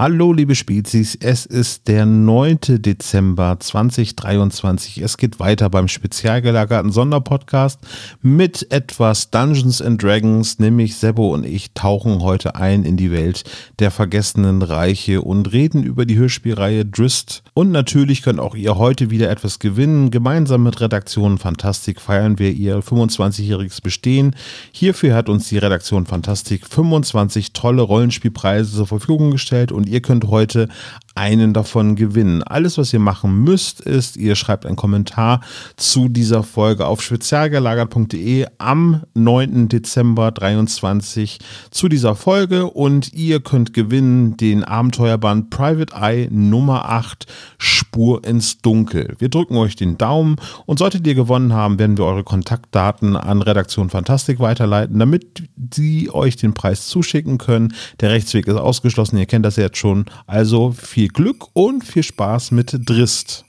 [0.00, 2.58] Hallo liebe Spezies, es ist der 9.
[2.78, 4.96] Dezember 2023.
[4.96, 7.78] Es geht weiter beim spezial gelagerten Sonderpodcast
[8.22, 13.44] mit etwas Dungeons and Dragons, nämlich Sebo und ich tauchen heute ein in die Welt
[13.78, 17.42] der vergessenen Reiche und reden über die Hörspielreihe Drist.
[17.52, 20.10] Und natürlich könnt auch ihr heute wieder etwas gewinnen.
[20.10, 24.34] Gemeinsam mit Redaktion Fantastik feiern wir ihr 25-jähriges Bestehen.
[24.72, 30.24] Hierfür hat uns die Redaktion Fantastik 25 tolle Rollenspielpreise zur Verfügung gestellt und ihr könnt
[30.28, 30.68] heute
[31.14, 32.42] einen davon gewinnen.
[32.42, 35.40] Alles, was ihr machen müsst, ist, ihr schreibt einen Kommentar
[35.76, 39.68] zu dieser Folge auf spezialgelagert.de am 9.
[39.68, 41.38] Dezember 23
[41.70, 47.26] zu dieser Folge und ihr könnt gewinnen den Abenteuerband Private Eye Nummer 8
[47.58, 49.16] Spur ins Dunkel.
[49.18, 50.36] Wir drücken euch den Daumen
[50.66, 55.42] und solltet ihr gewonnen haben, werden wir eure Kontaktdaten an Redaktion Fantastik weiterleiten, damit
[55.74, 57.74] sie euch den Preis zuschicken können.
[57.98, 60.04] Der Rechtsweg ist ausgeschlossen, ihr kennt das jetzt schon.
[60.26, 63.44] Also viel Glück und viel Spaß mit Drist.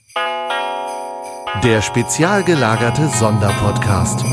[1.62, 4.24] Der spezial gelagerte Sonderpodcast.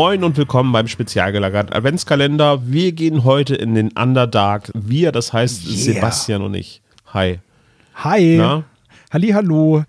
[0.00, 2.62] Moin und willkommen beim spezial gelagerten Adventskalender.
[2.66, 4.70] Wir gehen heute in den Underdark.
[4.72, 5.76] Wir, das heißt Yeah.
[5.76, 6.80] Sebastian und ich.
[7.12, 7.38] Hi.
[7.96, 8.36] Hi.
[8.38, 8.64] Na?
[9.12, 9.84] Halli, hallo.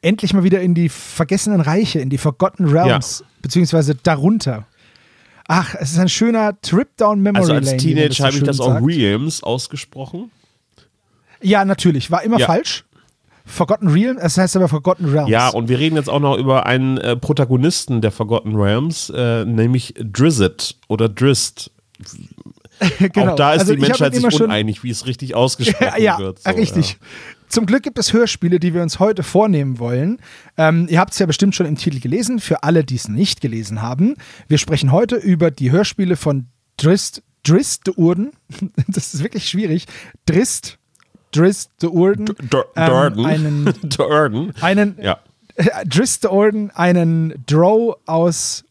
[0.00, 4.66] Endlich mal wieder in die vergessenen Reiche, in die Forgotten Realms, beziehungsweise darunter.
[5.46, 7.82] Ach, es ist ein schöner Trip down Memory Also als Lane.
[7.84, 8.80] wie man Teenager habe ich das auch.
[8.84, 10.32] Realms ausgesprochen.
[11.40, 12.10] Ja, natürlich.
[12.10, 12.46] War immer Ja.
[12.46, 12.84] falsch.
[13.44, 15.30] Forgotten Realms, es heißt aber Forgotten Realms.
[15.30, 19.44] Ja, und wir reden jetzt auch noch über einen äh, Protagonisten der Forgotten Realms, äh,
[19.44, 21.70] nämlich Drizzt oder Drist.
[22.98, 23.32] genau.
[23.32, 26.40] Auch da ist Also die Menschheit sich uneinig, wie es richtig ausgesprochen ja, wird.
[26.40, 26.98] So, richtig.
[27.48, 30.18] Zum Glück gibt es Hörspiele, die wir uns heute vornehmen wollen.
[30.56, 32.38] Ähm, ihr habt es ja bestimmt schon im Titel gelesen.
[32.38, 34.14] Für alle, die es nicht gelesen haben,
[34.48, 36.46] wir sprechen heute über die Hörspiele von
[36.78, 38.32] Drist, Drist de Urden.
[38.88, 39.84] Das ist wirklich schwierig.
[40.24, 40.78] Drist,
[41.32, 42.26] Drist de Urden.
[42.76, 44.52] Ähm, einen, Durden.
[44.60, 45.18] einen Ja.
[45.86, 48.64] Drist de Orden, einen Drow aus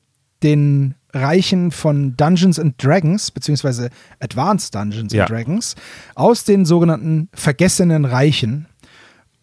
[0.44, 3.90] den Reichen von Dungeons and Dragons, beziehungsweise
[4.20, 5.24] Advanced Dungeons Ja.
[5.24, 5.76] and Dragons,
[6.16, 8.66] aus den sogenannten vergessenen Reichen.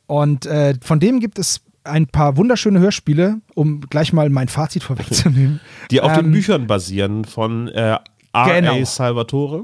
[0.07, 4.83] Und äh, von dem gibt es ein paar wunderschöne Hörspiele, um gleich mal mein Fazit
[4.83, 5.61] vorwegzunehmen.
[5.91, 7.99] Die auf den Ähm, Büchern basieren von äh,
[8.33, 8.49] R.A.
[8.61, 8.85] Genau.
[8.85, 9.63] Salvatore.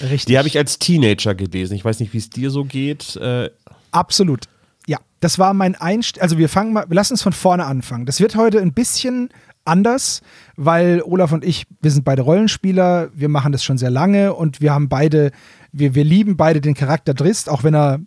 [0.00, 0.24] Richtig.
[0.26, 1.74] Die habe ich als Teenager gelesen.
[1.74, 3.16] Ich weiß nicht, wie es dir so geht.
[3.16, 3.50] Äh,
[3.90, 4.46] Absolut.
[4.86, 6.22] Ja, das war mein Einstieg.
[6.22, 8.06] Also wir fangen mal, wir lassen uns von vorne anfangen.
[8.06, 9.30] Das wird heute ein bisschen
[9.64, 10.20] anders,
[10.56, 14.60] weil Olaf und ich, wir sind beide Rollenspieler, wir machen das schon sehr lange und
[14.60, 15.30] wir haben beide,
[15.72, 18.00] wir, wir lieben beide den Charakter Drist, auch wenn er,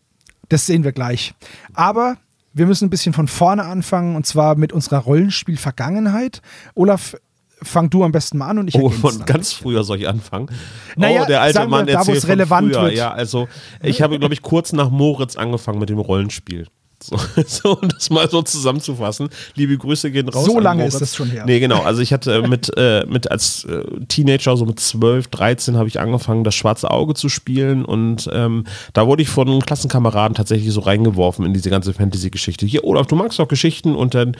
[0.49, 1.33] das sehen wir gleich.
[1.73, 2.17] Aber
[2.53, 6.41] wir müssen ein bisschen von vorne anfangen und zwar mit unserer Rollenspiel-Vergangenheit.
[6.75, 7.15] Olaf,
[7.61, 10.49] fang du am besten mal an und ich oh, von ganz früher soll ich anfangen.
[10.95, 12.83] Naja, oh, der alte wir, Mann da, erzählt es von relevant früher.
[12.83, 12.95] wird.
[12.95, 13.47] Ja, also
[13.81, 16.67] ich habe, glaube ich, kurz nach Moritz angefangen mit dem Rollenspiel.
[17.01, 17.15] So,
[17.47, 19.29] so, um das mal so zusammenzufassen.
[19.55, 20.45] Liebe Grüße gehen raus.
[20.45, 21.45] So an lange ist das schon her.
[21.45, 21.81] Nee, genau.
[21.81, 25.99] Also ich hatte mit, äh, mit als äh, Teenager, so mit 12, 13, habe ich
[25.99, 28.63] angefangen, das schwarze Auge zu spielen und ähm,
[28.93, 32.65] da wurde ich von Klassenkameraden tatsächlich so reingeworfen in diese ganze Fantasy-Geschichte.
[32.65, 34.35] Hier, Olaf, du magst doch Geschichten und dann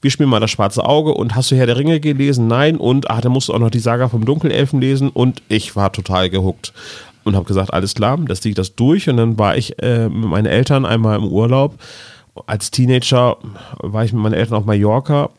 [0.00, 2.46] wir spielen mal das schwarze Auge und hast du Herr der Ringe gelesen?
[2.46, 2.76] Nein.
[2.76, 5.92] Und ach, dann musst du auch noch die Saga vom Dunkelelfen lesen und ich war
[5.92, 6.72] total gehuckt
[7.24, 10.08] und habe gesagt, alles klar, das ziehe ich das durch und dann war ich äh,
[10.08, 11.78] mit meinen Eltern einmal im Urlaub.
[12.46, 13.36] Als Teenager
[13.78, 15.30] war ich mit meinen Eltern auf Mallorca,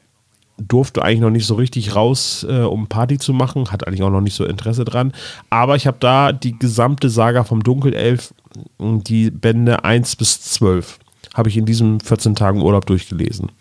[0.58, 4.10] durfte eigentlich noch nicht so richtig raus, äh, um Party zu machen, hat eigentlich auch
[4.10, 5.14] noch nicht so Interesse dran.
[5.50, 8.34] Aber ich habe da die gesamte Saga vom Dunkelelf,
[8.80, 11.00] die Bände 1 bis 12,
[11.34, 13.52] habe ich in diesen 14 Tagen Urlaub durchgelesen.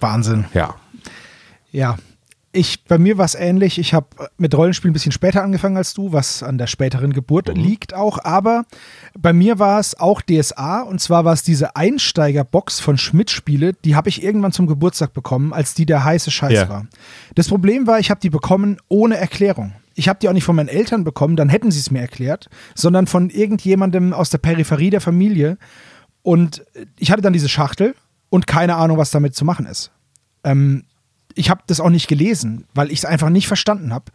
[0.00, 0.44] Wahnsinn.
[0.54, 0.74] Ja.
[1.72, 1.96] Ja,
[2.52, 3.78] ich, bei mir war es ähnlich.
[3.78, 4.06] Ich habe
[4.38, 8.18] mit Rollenspielen ein bisschen später angefangen als du, was an der späteren Geburt liegt auch.
[8.24, 8.64] Aber
[9.18, 13.94] bei mir war es auch DSA und zwar war es diese Einsteigerbox von Schmidt-Spiele, die
[13.94, 16.68] habe ich irgendwann zum Geburtstag bekommen, als die der heiße Scheiß Ja.
[16.70, 16.86] war.
[17.34, 19.74] Das Problem war, ich habe die bekommen ohne Erklärung.
[19.94, 22.48] Ich habe die auch nicht von meinen Eltern bekommen, dann hätten sie es mir erklärt,
[22.74, 25.58] sondern von irgendjemandem aus der Peripherie der Familie.
[26.22, 26.64] Und
[26.98, 27.94] ich hatte dann diese Schachtel
[28.30, 29.90] und keine Ahnung, was damit zu machen ist.
[30.44, 30.84] Ähm,
[31.34, 34.06] ich habe das auch nicht gelesen, weil ich es einfach nicht verstanden habe.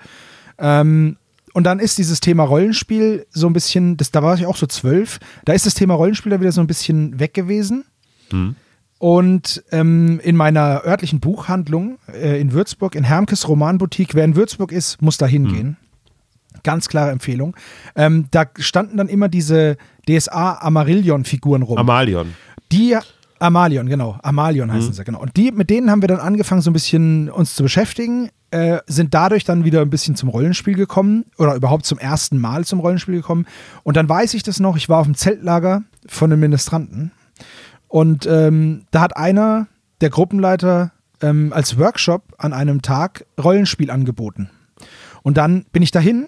[0.58, 1.18] Ähm,
[1.54, 4.68] und dann ist dieses Thema Rollenspiel so ein bisschen, das, da war ich auch so
[4.68, 7.86] zwölf, da ist das Thema Rollenspiel da wieder so ein bisschen weg gewesen.
[8.98, 14.72] Und ähm, in meiner örtlichen Buchhandlung äh, in Würzburg, in Hermkes Romanboutique, wer in Würzburg
[14.72, 15.70] ist, muss da hingehen.
[15.70, 16.62] Mhm.
[16.64, 17.56] Ganz klare Empfehlung.
[17.96, 19.78] Ähm, da standen dann immer diese
[20.08, 21.80] DSA Amarillion-Figuren rum.
[21.80, 22.36] Amalion.
[22.72, 22.96] Die
[23.42, 24.18] Amalion, genau.
[24.22, 24.94] Amalion heißen mhm.
[24.94, 25.20] sie, genau.
[25.20, 28.80] Und die, mit denen haben wir dann angefangen, so ein bisschen uns zu beschäftigen, äh,
[28.86, 32.80] sind dadurch dann wieder ein bisschen zum Rollenspiel gekommen oder überhaupt zum ersten Mal zum
[32.80, 33.48] Rollenspiel gekommen.
[33.84, 37.12] Und dann weiß ich das noch, ich war auf dem Zeltlager von den Ministranten
[37.92, 39.68] und ähm, da hat einer,
[40.00, 40.92] der Gruppenleiter,
[41.22, 44.50] ähm, als Workshop an einem Tag Rollenspiel angeboten.
[45.24, 46.28] Und dann bin ich dahin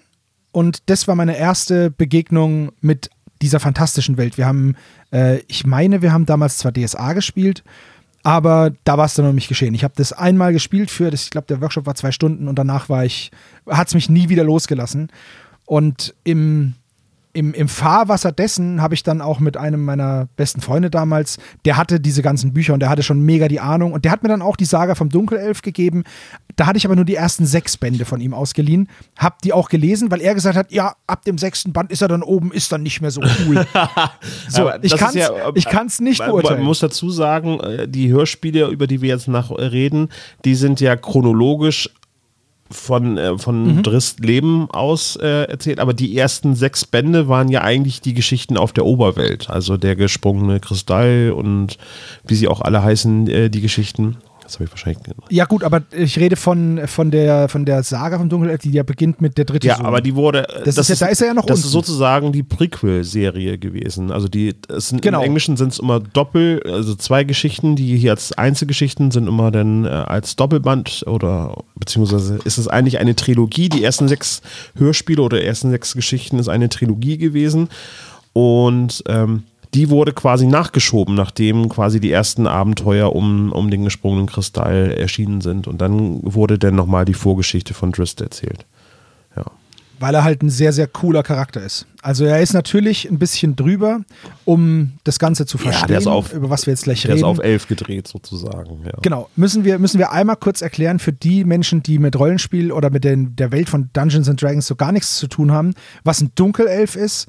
[0.52, 3.08] und das war meine erste Begegnung mit
[3.42, 4.38] dieser fantastischen Welt.
[4.38, 4.76] Wir haben,
[5.12, 7.62] äh, ich meine, wir haben damals zwar DSA gespielt,
[8.22, 9.74] aber da war es dann noch nicht geschehen.
[9.74, 12.58] Ich habe das einmal gespielt für, das, ich glaube, der Workshop war zwei Stunden und
[12.58, 13.30] danach war ich,
[13.68, 15.10] hat es mich nie wieder losgelassen.
[15.66, 16.74] Und im
[17.34, 21.76] im, im Fahrwasser dessen habe ich dann auch mit einem meiner besten Freunde damals, der
[21.76, 24.28] hatte diese ganzen Bücher und der hatte schon mega die Ahnung und der hat mir
[24.28, 26.04] dann auch die Saga vom Dunkelelf gegeben.
[26.54, 28.88] Da hatte ich aber nur die ersten sechs Bände von ihm ausgeliehen,
[29.18, 32.08] hab die auch gelesen, weil er gesagt hat, ja, ab dem sechsten Band ist er
[32.08, 33.66] dann oben, ist dann nicht mehr so cool.
[34.48, 36.58] so, ich kann es ja, ich kann's nicht beurteilen.
[36.60, 40.08] Man muss dazu sagen, äh, die Hörspiele, über die wir jetzt nach reden,
[40.44, 41.90] die sind ja chronologisch
[42.70, 43.82] von, äh, von mhm.
[43.82, 48.56] Drist Leben aus äh, erzählt, aber die ersten sechs Bände waren ja eigentlich die Geschichten
[48.56, 51.78] auf der Oberwelt, also der gesprungene Kristall und
[52.26, 54.16] wie sie auch alle heißen, äh, die Geschichten.
[54.44, 55.02] Das habe ich wahrscheinlich.
[55.30, 58.82] Ja, gut, aber ich rede von, von, der, von der Saga vom Dunkelelf, die ja
[58.82, 59.86] beginnt mit der dritten Ja, Sohn.
[59.86, 60.46] aber die wurde.
[60.64, 61.66] Das, das ist, ja, da ist er ja noch Das unten.
[61.66, 64.10] ist sozusagen die Prequel-Serie gewesen.
[64.12, 65.20] Also die, sind, genau.
[65.20, 69.50] im Englischen sind es immer Doppel, also zwei Geschichten, die hier als Einzelgeschichten sind immer
[69.50, 73.70] dann äh, als Doppelband oder beziehungsweise ist es eigentlich eine Trilogie.
[73.70, 74.42] Die ersten sechs
[74.76, 77.68] Hörspiele oder ersten sechs Geschichten ist eine Trilogie gewesen.
[78.34, 84.26] Und ähm, die wurde quasi nachgeschoben, nachdem quasi die ersten Abenteuer um, um den gesprungenen
[84.26, 85.66] Kristall erschienen sind.
[85.66, 88.66] Und dann wurde dann nochmal die Vorgeschichte von Drist erzählt.
[89.36, 89.44] Ja.
[89.98, 91.86] Weil er halt ein sehr, sehr cooler Charakter ist.
[92.02, 94.02] Also er ist natürlich ein bisschen drüber,
[94.44, 97.22] um das Ganze zu verstehen, ja, auf, über was wir jetzt gleich der reden.
[97.22, 98.84] Der ist auf elf gedreht sozusagen.
[98.84, 98.92] Ja.
[99.02, 99.28] Genau.
[99.34, 103.02] Müssen wir, müssen wir einmal kurz erklären für die Menschen, die mit Rollenspiel oder mit
[103.02, 105.74] den, der Welt von Dungeons and Dragons so gar nichts zu tun haben,
[106.04, 107.26] was ein Dunkelelf ist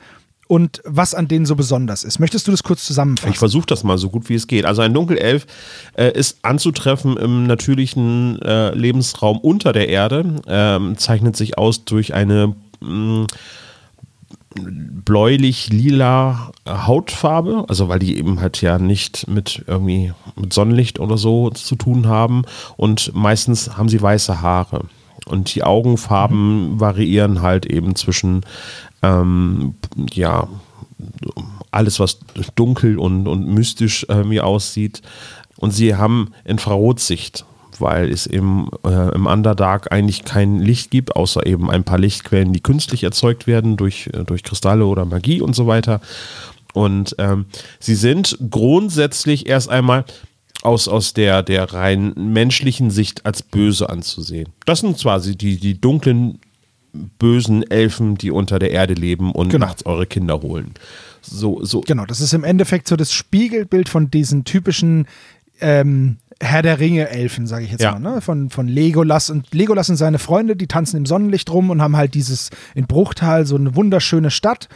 [0.48, 2.20] und was an denen so besonders ist.
[2.20, 3.32] Möchtest du das kurz zusammenfassen?
[3.32, 4.66] Ich versuche das mal so gut wie es geht.
[4.66, 5.48] Also ein Dunkelelf
[5.94, 12.14] äh, ist anzutreffen im natürlichen äh, Lebensraum unter der Erde, ähm, zeichnet sich aus durch
[12.14, 13.26] eine mm,
[14.56, 21.50] bläulich-lila Hautfarbe, also weil die eben halt ja nicht mit irgendwie mit Sonnenlicht oder so
[21.50, 22.44] zu tun haben
[22.78, 24.86] und meistens haben sie weiße Haare.
[25.26, 26.80] Und die Augenfarben mhm.
[26.80, 28.42] variieren halt eben zwischen
[29.02, 29.76] ähm,
[30.14, 30.48] ja,
[31.72, 32.20] alles, was
[32.56, 35.02] dunkel und, und mystisch irgendwie aussieht.
[35.58, 37.46] Und sie haben Infrarotsicht,
[37.80, 42.54] weil es im, äh, im Underdark eigentlich kein Licht gibt, außer eben ein paar Lichtquellen,
[42.54, 46.02] die künstlich erzeugt werden durch, äh, durch Kristalle oder Magie und so weiter.
[46.74, 47.46] Und ähm,
[47.80, 50.06] sie sind grundsätzlich erst einmal
[50.66, 54.50] aus, aus der, der rein menschlichen Sicht als böse anzusehen.
[54.66, 56.40] Das sind zwar die, die dunklen
[57.20, 59.68] bösen Elfen, die unter der Erde leben und genau.
[59.68, 60.74] nachts eure Kinder holen.
[61.22, 61.82] So, so.
[61.82, 65.08] Genau, das ist im Endeffekt so das Spiegelbild von diesen typischen
[65.60, 67.98] ähm, Herr der Ringe-Elfen, sage ich jetzt ja.
[67.98, 68.22] mal, ne?
[68.22, 69.30] von, von Legolas.
[69.30, 72.88] Und Legolas und seine Freunde, die tanzen im Sonnenlicht rum und haben halt dieses in
[72.88, 74.68] Bruchtal so eine wunderschöne Stadt.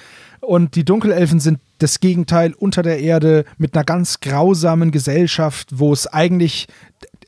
[0.41, 5.93] Und die Dunkelelfen sind das Gegenteil unter der Erde mit einer ganz grausamen Gesellschaft, wo
[5.93, 6.67] es eigentlich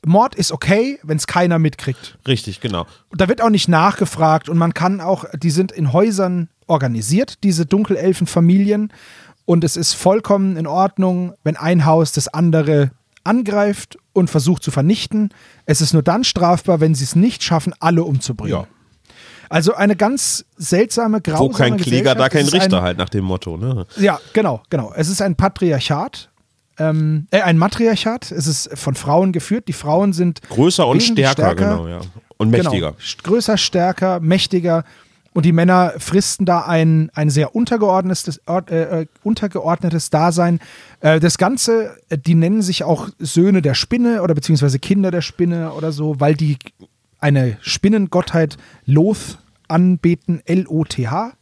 [0.06, 2.18] Mord ist okay, wenn es keiner mitkriegt.
[2.28, 2.88] Richtig, genau.
[3.12, 7.66] Da wird auch nicht nachgefragt und man kann auch, die sind in Häusern organisiert, diese
[7.66, 8.92] Dunkelelfenfamilien.
[9.46, 12.92] Und es ist vollkommen in Ordnung, wenn ein Haus das andere
[13.24, 15.30] angreift und versucht zu vernichten.
[15.66, 18.62] Es ist nur dann strafbar, wenn sie es nicht schaffen, alle umzubringen.
[18.62, 18.68] Ja.
[19.52, 23.26] Also eine ganz seltsame, grausame Wo kein Kläger, da kein Richter ein, halt nach dem
[23.26, 23.58] Motto.
[23.58, 23.86] Ne?
[23.98, 24.94] Ja, genau, genau.
[24.96, 26.32] Es ist ein Patriarchat
[26.82, 28.32] ähm, äh, ein Matriarchat.
[28.32, 29.68] Es ist von Frauen geführt.
[29.68, 32.02] Die Frauen sind größer und stärker, stärker, genau, ja.
[32.38, 32.64] Und genau.
[32.64, 32.92] mächtiger.
[32.92, 34.84] Genau, größer, stärker, mächtiger.
[35.34, 40.60] Und die Männer fristen da ein, ein sehr untergeordnetes, äh, äh, untergeordnetes Dasein.
[41.00, 45.22] Äh, das Ganze, äh, die nennen sich auch Söhne der Spinne oder beziehungsweise Kinder der
[45.22, 46.58] Spinne oder so, weil die
[47.22, 51.34] eine Spinnengottheit Loth anbeten, L-O-T-H.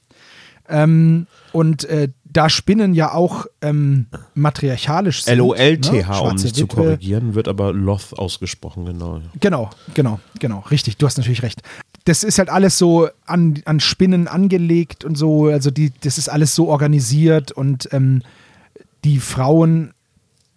[0.68, 4.06] Ähm, und äh, da Spinnen ja auch ähm,
[4.36, 5.34] matriarchalisch sind.
[5.34, 6.30] L-O-L-T-H, ne?
[6.30, 9.22] um mich zu korrigieren, wird aber Loth ausgesprochen, genau.
[9.40, 11.64] Genau, genau, genau, richtig, du hast natürlich recht.
[12.06, 16.30] Das ist halt alles so an, an Spinnen angelegt und so, also die, das ist
[16.30, 18.22] alles so organisiert und ähm,
[19.04, 19.94] die Frauen,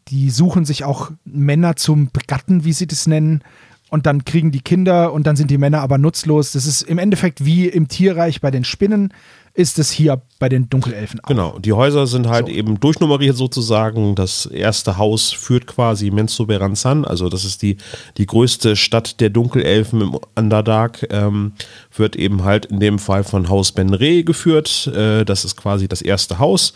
[0.09, 3.43] die suchen sich auch Männer zum Begatten, wie sie das nennen.
[3.93, 6.53] Und dann kriegen die Kinder und dann sind die Männer aber nutzlos.
[6.53, 9.13] Das ist im Endeffekt wie im Tierreich bei den Spinnen
[9.53, 11.29] ist es hier bei den Dunkelelfen auch.
[11.29, 12.53] Genau, die Häuser sind halt so.
[12.53, 14.15] eben durchnummeriert sozusagen.
[14.15, 17.77] Das erste Haus führt quasi Menzoberranzan, also das ist die,
[18.17, 21.53] die größte Stadt der Dunkelelfen im Underdark, ähm,
[21.95, 24.87] wird eben halt in dem Fall von Haus Benre geführt.
[24.87, 26.73] Äh, das ist quasi das erste Haus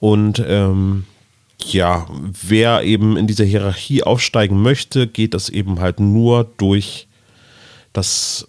[0.00, 1.04] und ähm,
[1.62, 7.08] ja, wer eben in dieser Hierarchie aufsteigen möchte, geht das eben halt nur durch
[7.92, 8.48] das,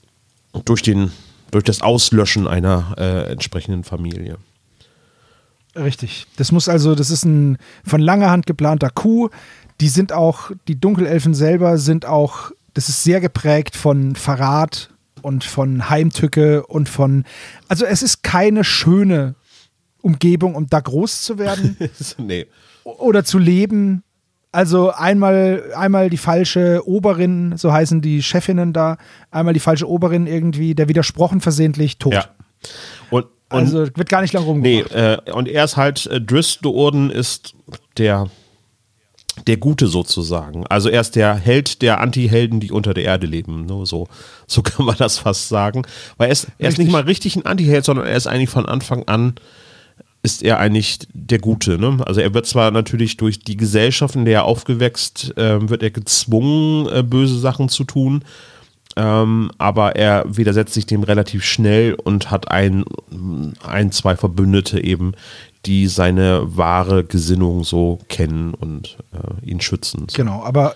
[0.66, 1.12] durch den
[1.52, 4.38] durch das Auslöschen einer äh, entsprechenden Familie.
[5.76, 6.26] Richtig.
[6.38, 9.32] Das muss also, das ist ein von langer Hand geplanter Coup.
[9.80, 14.90] Die sind auch, die Dunkelelfen selber sind auch, das ist sehr geprägt von Verrat
[15.22, 17.26] und von Heimtücke und von,
[17.68, 19.36] also es ist keine schöne
[20.02, 21.78] Umgebung, um da groß zu werden.
[22.18, 22.48] nee.
[22.88, 24.04] Oder zu leben.
[24.52, 28.98] Also einmal, einmal die falsche Oberin, so heißen die Chefinnen da,
[29.30, 32.14] einmal die falsche Oberin irgendwie, der widersprochen versehentlich tot.
[32.14, 32.26] Ja.
[33.10, 34.92] Und, und also wird gar nicht lang rumgemacht.
[34.92, 37.56] Nee, äh, und er ist halt, äh, Driss Orden ist
[37.98, 38.30] der,
[39.46, 40.66] der Gute sozusagen.
[40.68, 43.66] Also er ist der Held der Anti-Helden, die unter der Erde leben.
[43.66, 43.86] Ne?
[43.86, 44.08] So,
[44.48, 45.84] so kann man das fast sagen.
[46.16, 48.66] Weil er ist, er ist nicht mal richtig ein Anti-Held, sondern er ist eigentlich von
[48.66, 49.36] Anfang an
[50.28, 51.78] ist er eigentlich der Gute.
[51.78, 52.00] Ne?
[52.06, 55.92] Also er wird zwar natürlich durch die Gesellschaft, in der er aufgewächst, äh, wird er
[55.92, 58.26] gezwungen, äh, böse Sachen zu tun,
[58.98, 62.84] ähm, aber er widersetzt sich dem relativ schnell und hat ein,
[63.66, 65.14] ein, zwei Verbündete eben,
[65.66, 70.08] die seine wahre Gesinnung so kennen und äh, ihn schützen.
[70.14, 70.76] Genau, aber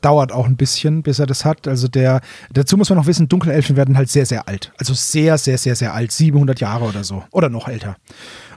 [0.00, 1.68] dauert auch ein bisschen, bis er das hat.
[1.68, 2.20] Also der,
[2.52, 4.72] dazu muss man noch wissen, Dunkelelfen werden halt sehr, sehr alt.
[4.78, 6.12] Also sehr, sehr, sehr, sehr alt.
[6.12, 7.24] 700 Jahre oder so.
[7.30, 7.96] Oder noch älter.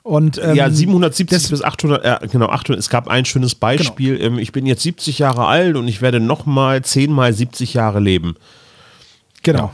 [0.03, 2.77] Und, ähm, ja, 770 bis 800, äh, genau, 800.
[2.77, 4.17] Es gab ein schönes Beispiel.
[4.17, 4.33] Genau.
[4.33, 8.01] Ähm, ich bin jetzt 70 Jahre alt und ich werde nochmal 10 mal 70 Jahre
[8.01, 8.35] leben.
[9.43, 9.65] Genau.
[9.65, 9.71] Ja.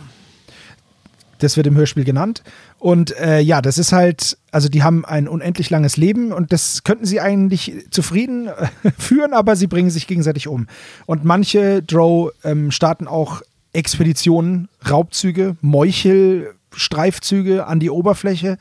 [1.39, 2.43] Das wird im Hörspiel genannt.
[2.77, 6.83] Und äh, ja, das ist halt, also die haben ein unendlich langes Leben und das
[6.83, 10.67] könnten sie eigentlich zufrieden äh, führen, aber sie bringen sich gegenseitig um.
[11.05, 13.41] Und manche Drow ähm, starten auch
[13.73, 18.57] Expeditionen, Raubzüge, Meuchelstreifzüge an die Oberfläche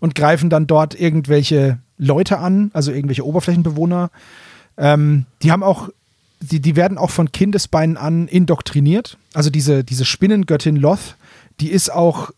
[0.00, 4.10] und greifen dann dort irgendwelche Leute an, also irgendwelche Oberflächenbewohner.
[4.76, 5.88] Ähm, die haben auch,
[6.40, 9.16] die, die werden auch von Kindesbeinen an indoktriniert.
[9.34, 11.16] Also diese, diese Spinnengöttin Loth,
[11.60, 12.30] die ist auch,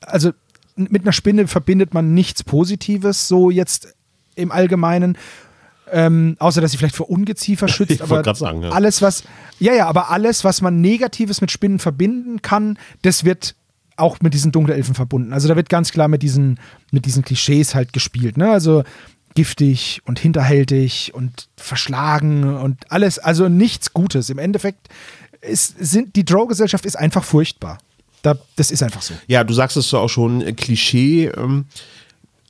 [0.00, 0.32] also
[0.76, 3.94] mit einer Spinne verbindet man nichts Positives, so jetzt
[4.34, 5.18] im Allgemeinen.
[5.90, 7.92] Ähm, außer dass sie vielleicht vor Ungeziefer schützt.
[7.92, 8.70] Ich aber sagen, ja.
[8.70, 9.24] alles, was,
[9.58, 13.54] ja, ja, aber alles, was man Negatives mit Spinnen verbinden kann, das wird
[13.96, 15.32] auch mit diesen Dunkelelfen verbunden.
[15.32, 16.60] Also da wird ganz klar mit diesen,
[16.92, 18.36] mit diesen Klischees halt gespielt.
[18.36, 18.50] Ne?
[18.50, 18.84] Also
[19.34, 24.30] giftig und hinterhältig und verschlagen und alles, also nichts Gutes.
[24.30, 24.88] Im Endeffekt
[25.40, 27.78] ist, sind, die Drow-Gesellschaft ist einfach furchtbar.
[28.22, 29.14] Da, das ist einfach so.
[29.26, 31.26] Ja, du sagst es auch schon, äh, Klischee.
[31.26, 31.66] Ähm,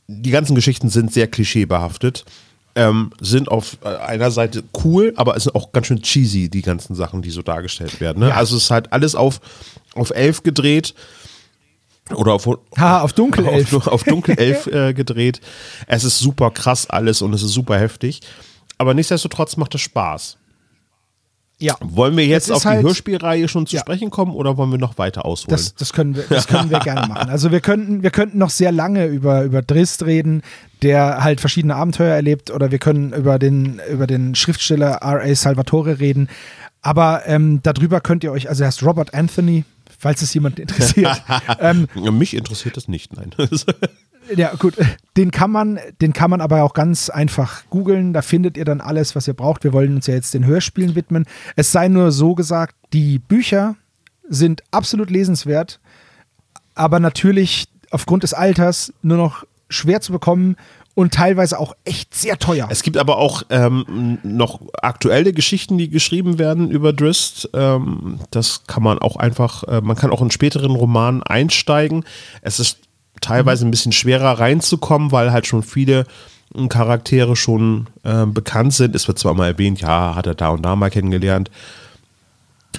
[0.06, 2.24] die ganzen Geschichten sind sehr klischeebehaftet.
[2.74, 6.62] Ähm, sind auf äh, einer Seite cool, aber es sind auch ganz schön cheesy, die
[6.62, 8.20] ganzen Sachen, die so dargestellt werden.
[8.20, 8.28] Ne?
[8.28, 8.36] Ja.
[8.36, 9.40] Also es ist halt alles auf,
[9.94, 10.94] auf elf gedreht
[12.14, 15.40] oder auf, ha, auf Dunkelelf, auf, auf Dunkelelf äh, gedreht.
[15.86, 18.20] Es ist super krass alles und es ist super heftig.
[18.78, 20.36] Aber nichtsdestotrotz macht es Spaß.
[21.60, 21.76] Ja.
[21.80, 23.80] Wollen wir jetzt auf die halt, Hörspielreihe schon zu ja.
[23.80, 25.50] sprechen kommen oder wollen wir noch weiter ausholen?
[25.50, 27.28] Das, das können, wir, das können wir gerne machen.
[27.30, 30.42] Also wir könnten, wir könnten noch sehr lange über, über Drist reden,
[30.82, 35.34] der halt verschiedene Abenteuer erlebt, oder wir können über den, über den Schriftsteller R.A.
[35.34, 36.28] Salvatore reden.
[36.80, 39.64] Aber ähm, darüber könnt ihr euch, also er heißt Robert Anthony,
[39.98, 41.22] falls es jemand interessiert.
[41.60, 43.32] ähm, Mich interessiert das nicht, nein.
[44.36, 44.74] ja, gut.
[45.16, 48.12] Den kann man, den kann man aber auch ganz einfach googeln.
[48.12, 49.64] Da findet ihr dann alles, was ihr braucht.
[49.64, 51.26] Wir wollen uns ja jetzt den Hörspielen widmen.
[51.56, 53.76] Es sei nur so gesagt, die Bücher
[54.28, 55.80] sind absolut lesenswert,
[56.74, 60.56] aber natürlich aufgrund des Alters nur noch schwer zu bekommen
[60.98, 62.66] und teilweise auch echt sehr teuer.
[62.70, 67.48] Es gibt aber auch ähm, noch aktuelle Geschichten, die geschrieben werden über Drist.
[67.54, 72.04] Ähm, das kann man auch einfach, äh, man kann auch in späteren Romanen einsteigen.
[72.42, 72.87] Es ist
[73.20, 76.06] teilweise ein bisschen schwerer reinzukommen, weil halt schon viele
[76.54, 78.94] äh, Charaktere schon äh, bekannt sind.
[78.94, 81.50] Es wird zwar mal erwähnt, ja, hat er da und da mal kennengelernt.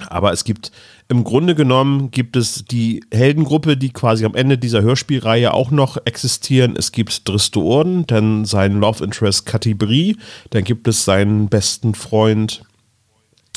[0.08, 0.72] Aber es gibt
[1.12, 5.98] im Grunde genommen gibt es die Heldengruppe, die quasi am Ende dieser Hörspielreihe auch noch
[6.05, 6.75] existieren.
[6.77, 10.17] Es gibt Dristo Orden, dann seinen Love Interest Katibri,
[10.51, 12.62] dann gibt es seinen besten Freund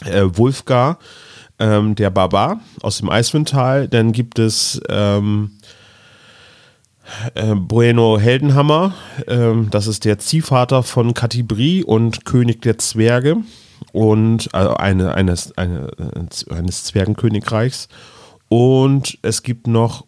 [0.06, 0.98] äh, Wulfgar,
[1.58, 5.58] ähm, der Barbar aus dem Eiswindtal, dann gibt es ähm,
[7.34, 8.94] Äh, bueno Heldenhammer,
[9.26, 13.38] ähm, das ist der Ziehvater von Katibri und König der Zwerge
[13.92, 17.88] und also eine, eines, eine, äh, eines Zwergenkönigreichs.
[18.48, 20.04] Und es gibt noch,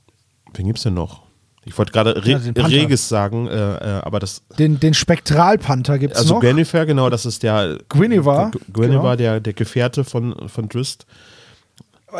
[0.54, 1.22] wen gibt es denn noch?
[1.66, 2.66] Ich wollte gerade Re Ja.
[2.66, 4.42] Regis sagen, äh, äh, aber das.
[4.58, 6.40] Den, den Spektralpanther gibt es Also noch.
[6.42, 7.78] Guinevere, genau, das ist der.
[7.88, 9.16] Guinevere, Gu- Guinevere, genau.
[9.16, 11.06] der, der Gefährte von, von Drist.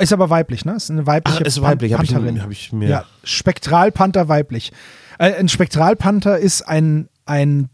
[0.01, 0.75] Ist aber weiblich, ne?
[0.75, 2.43] Ist eine weibliche Ach, ist weiblich, Pan- hab ich- Pantherin.
[2.43, 4.73] hab ich mir- Ja, Spektralpanther weiblich.
[5.19, 7.69] Äh, ein Spektralpanther ist ein, ein,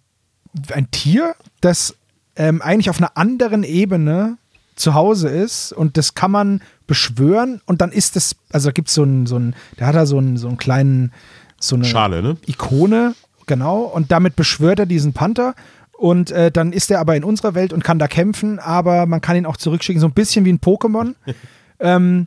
[0.72, 1.94] ein Tier, das
[2.36, 4.36] ähm, eigentlich auf einer anderen Ebene
[4.76, 8.94] zu Hause ist und das kann man beschwören und dann ist das, also gibt es
[8.94, 11.12] so einen, so einen, der hat da so einen, so einen kleinen,
[11.58, 12.36] so eine Schale, ne?
[12.46, 13.14] Ikone,
[13.46, 15.54] genau, und damit beschwört er diesen Panther.
[15.92, 19.20] Und äh, dann ist er aber in unserer Welt und kann da kämpfen, aber man
[19.20, 21.14] kann ihn auch zurückschicken, so ein bisschen wie ein Pokémon.
[21.80, 22.26] ähm,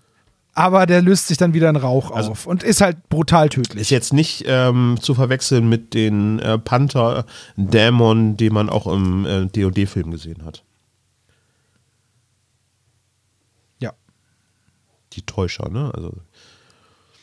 [0.56, 3.82] aber der löst sich dann wieder in Rauch Also auf und ist halt brutal tödlich.
[3.82, 9.46] Ist jetzt nicht ähm, zu verwechseln mit den äh, Panther-Dämon, die man auch im äh,
[9.48, 10.64] DOD-Film gesehen hat.
[13.80, 13.94] Ja,
[15.14, 15.92] Die Täuscher, ne?
[15.96, 16.14] Also,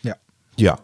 [0.02, 0.14] ja.
[0.56, 0.78] ja.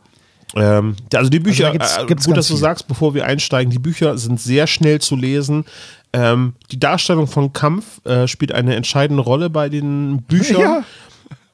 [0.54, 2.60] Ähm, also die Bücher, da gibt's- äh, gibt's gut, ganz dass du viel.
[2.60, 5.64] sagst, bevor wir einsteigen, die Bücher sind sehr schnell zu lesen.
[6.12, 10.60] Ähm, die Darstellung von Kampf äh, spielt eine entscheidende Rolle bei den Büchern.
[10.60, 10.84] Ja.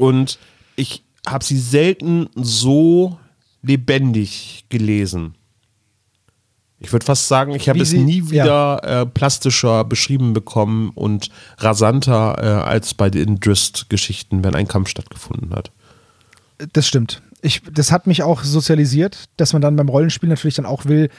[0.03, 0.41] Und
[0.75, 3.21] ich habe sie selten so
[3.63, 5.37] lebendig gelesen.
[6.81, 12.35] Ich würde fast sagen, ich habe es nie wieder äh, plastischer beschrieben bekommen und rasanter
[12.39, 15.71] äh, als bei den Drist-Geschichten, wenn ein Kampf stattgefunden hat.
[16.73, 17.23] Das stimmt.
[17.41, 21.11] Ich, das hat mich auch sozialisiert, dass man dann beim Rollenspiel natürlich dann auch will,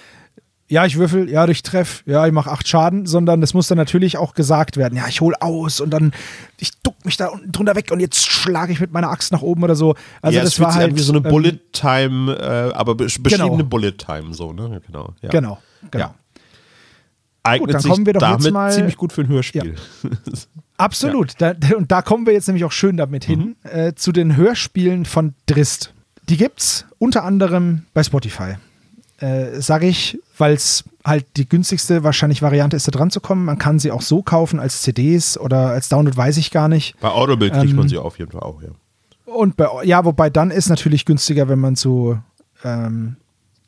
[0.74, 3.77] ja, ich würfel, ja, ich treff, ja, ich mache acht Schaden, sondern das muss dann
[3.77, 4.98] natürlich auch gesagt werden.
[4.98, 6.13] Ja, ich hole aus und dann,
[6.60, 9.44] ich duck mich da unten drunter weg und jetzt schlage ich mit meiner Axt nach
[9.44, 9.96] oben oder so.
[10.24, 13.51] Also ja, das war halt wie so eine ähm, Bullet Time, äh, aber besch beschriebene
[13.58, 13.63] Genau.
[13.70, 14.82] Bullet Time, so, ne?
[14.88, 15.13] Genau.
[15.22, 15.30] Ja.
[15.30, 15.60] Genau,
[15.92, 16.03] genau.
[16.06, 16.15] Ja.
[17.44, 19.75] Eignet dann sich kommen wir doch jetzt damit mal- ziemlich gut für ein Hörspiel.
[20.77, 21.34] Absolut.
[21.39, 25.06] Da, und da kommen wir jetzt nämlich auch schön damit hin, äh, zu den Hörspielen
[25.06, 25.94] von Drist.
[26.29, 28.55] Die gibt's unter anderem bei Spotify.
[29.24, 33.46] Äh, Sage ich, weil es halt die günstigste wahrscheinlich Variante ist, da dran zu kommen.
[33.46, 37.00] Man kann sie auch so kaufen als CDs oder als Download, weiß ich gar nicht.
[37.00, 38.70] Bei Audible kriegt Ähm, man sie auf jeden Fall auch, ja.
[39.25, 42.20] Und bei, ja, wobei dann ist natürlich günstiger, wenn man zu,
[42.64, 43.16] ähm,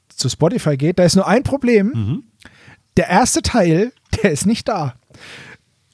[0.09, 0.99] zu Spotify geht.
[0.99, 2.23] Da ist nur ein Problem.
[2.97, 3.91] Der erste Teil,
[4.23, 4.95] der ist nicht da.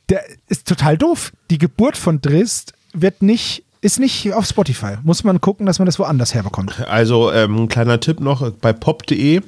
[0.09, 1.31] Der ist total doof.
[1.49, 4.97] Die Geburt von Drist wird nicht, ist nicht auf Spotify.
[5.03, 6.79] Muss man gucken, dass man das woanders herbekommt.
[6.87, 9.41] Also ähm, ein kleiner Tipp noch, bei pop.de,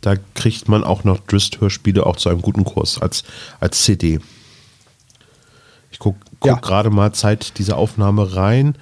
[0.00, 3.24] da kriegt man auch noch Drist-Hörspiele auch zu einem guten Kurs als,
[3.58, 4.20] als CD.
[5.90, 6.54] Ich gucke guck Ja.
[6.56, 8.76] gerade mal Zeit dieser Aufnahme rein.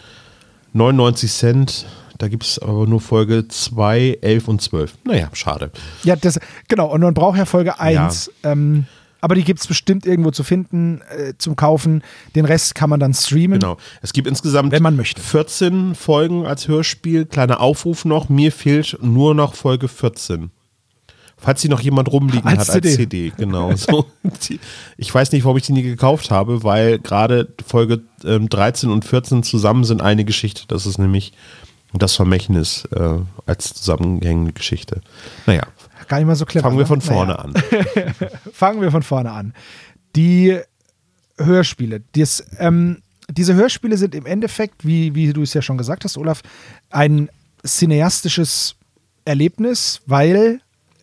[0.74, 1.86] 99 Cent,
[2.18, 4.94] da gibt es aber nur Folge 2, 11 und 12.
[5.04, 5.70] Naja, schade.
[6.04, 6.86] Ja, das, genau.
[6.92, 8.30] Und man braucht ja Folge 1.
[8.44, 8.84] Ähm,
[9.20, 12.02] aber die gibt es bestimmt irgendwo zu finden, äh, zum Kaufen.
[12.34, 13.58] Den Rest kann man dann streamen.
[13.58, 13.76] Genau.
[14.02, 15.20] Es gibt insgesamt Wenn man möchte.
[15.20, 17.26] 14 Folgen als Hörspiel.
[17.26, 20.50] Kleiner Aufruf noch, mir fehlt nur noch Folge 14.
[21.40, 23.30] Falls sie noch jemand rumliegen Als hat als CD.
[23.30, 23.72] CD, genau.
[23.76, 24.06] So,
[24.96, 29.04] ich weiß nicht, warum ich die nie gekauft habe, weil gerade Folge ähm, 13 und
[29.04, 30.64] 14 zusammen sind eine Geschichte.
[30.66, 31.32] Das ist nämlich
[31.94, 35.00] das Vermächtnis äh, als zusammengehängende Geschichte.
[35.46, 35.62] Naja,
[36.08, 36.64] Gar nicht mal so clever.
[36.64, 36.86] fangen wir ne?
[36.86, 37.12] von Naja.
[37.12, 37.54] vorne an.
[38.52, 39.54] fangen wir von vorne an.
[40.16, 40.58] Die
[41.38, 42.02] Hörspiele.
[42.12, 46.16] Das, ähm, diese Hörspiele sind im Endeffekt, wie, wie du es ja schon gesagt hast,
[46.16, 46.42] Olaf,
[46.90, 47.28] ein
[47.64, 48.76] cineastisches
[49.24, 50.60] Erlebnis, weil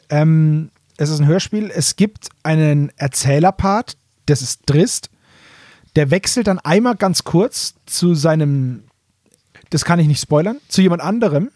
[0.10, 1.72] ähm, es ist ein Hörspiel.
[1.74, 5.10] Es gibt einen Erzählerpart, das ist Drist.
[5.96, 8.84] Der wechselt dann einmal ganz kurz zu seinem,
[9.70, 11.52] das kann ich nicht spoilern, zu jemand anderem.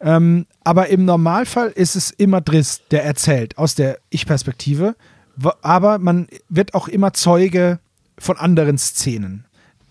[0.00, 4.94] Ähm, aber im Normalfall ist es immer Driss, der erzählt, aus der Ich-Perspektive.
[5.62, 7.78] Aber man wird auch immer Zeuge
[8.18, 9.44] von anderen Szenen.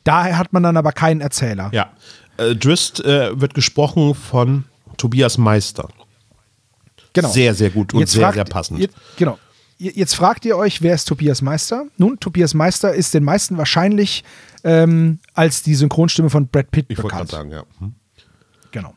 [0.03, 1.69] Daher hat man dann aber keinen Erzähler.
[1.73, 1.91] Ja,
[2.37, 4.65] äh, Drist äh, wird gesprochen von
[4.97, 5.89] Tobias Meister.
[7.13, 7.29] Genau.
[7.29, 8.79] Sehr, sehr gut und Jetzt sehr, fragt- sehr passend.
[8.79, 9.39] Jetzt, genau.
[9.77, 11.85] Je- Jetzt fragt ihr euch, wer ist Tobias Meister?
[11.97, 14.23] Nun, Tobias Meister ist den meisten wahrscheinlich
[14.63, 17.31] ähm, als die Synchronstimme von Brad Pitt ich wollte gerade bekannt.
[17.31, 17.63] sagen, ja.
[17.79, 17.95] Hm.
[18.71, 18.93] Genau.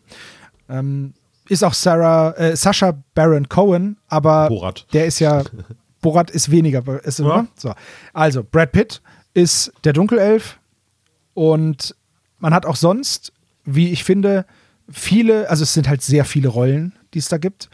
[0.69, 1.15] Ähm,
[1.49, 4.87] ist auch Sarah, äh, Sascha Baron Cohen, aber Borat.
[4.93, 5.43] der ist ja,
[6.03, 6.83] Borat ist weniger.
[7.05, 7.27] Ist, Ja.
[7.29, 7.47] ja.
[7.57, 7.75] so.
[8.13, 9.01] Also, Brad Pitt
[9.35, 10.59] ist der Dunkelelf
[11.35, 11.95] und
[12.39, 13.33] man hat auch sonst,
[13.65, 14.45] wie ich finde,
[14.91, 17.69] viele, also es sind halt sehr viele Rollen, die es da gibt.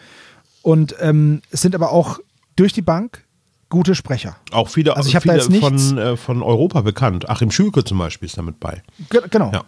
[0.62, 2.18] Und ähm, es sind aber auch
[2.57, 3.24] durch die Bank
[3.68, 4.37] gute Sprecher.
[4.52, 7.28] Auch viele, Also ich hab da viele jetzt nichts- von, äh, von Europa bekannt.
[7.28, 8.83] Achim Schülke zum Beispiel ist damit bei.
[9.11, 9.50] Ge genau.
[9.52, 9.64] Ja.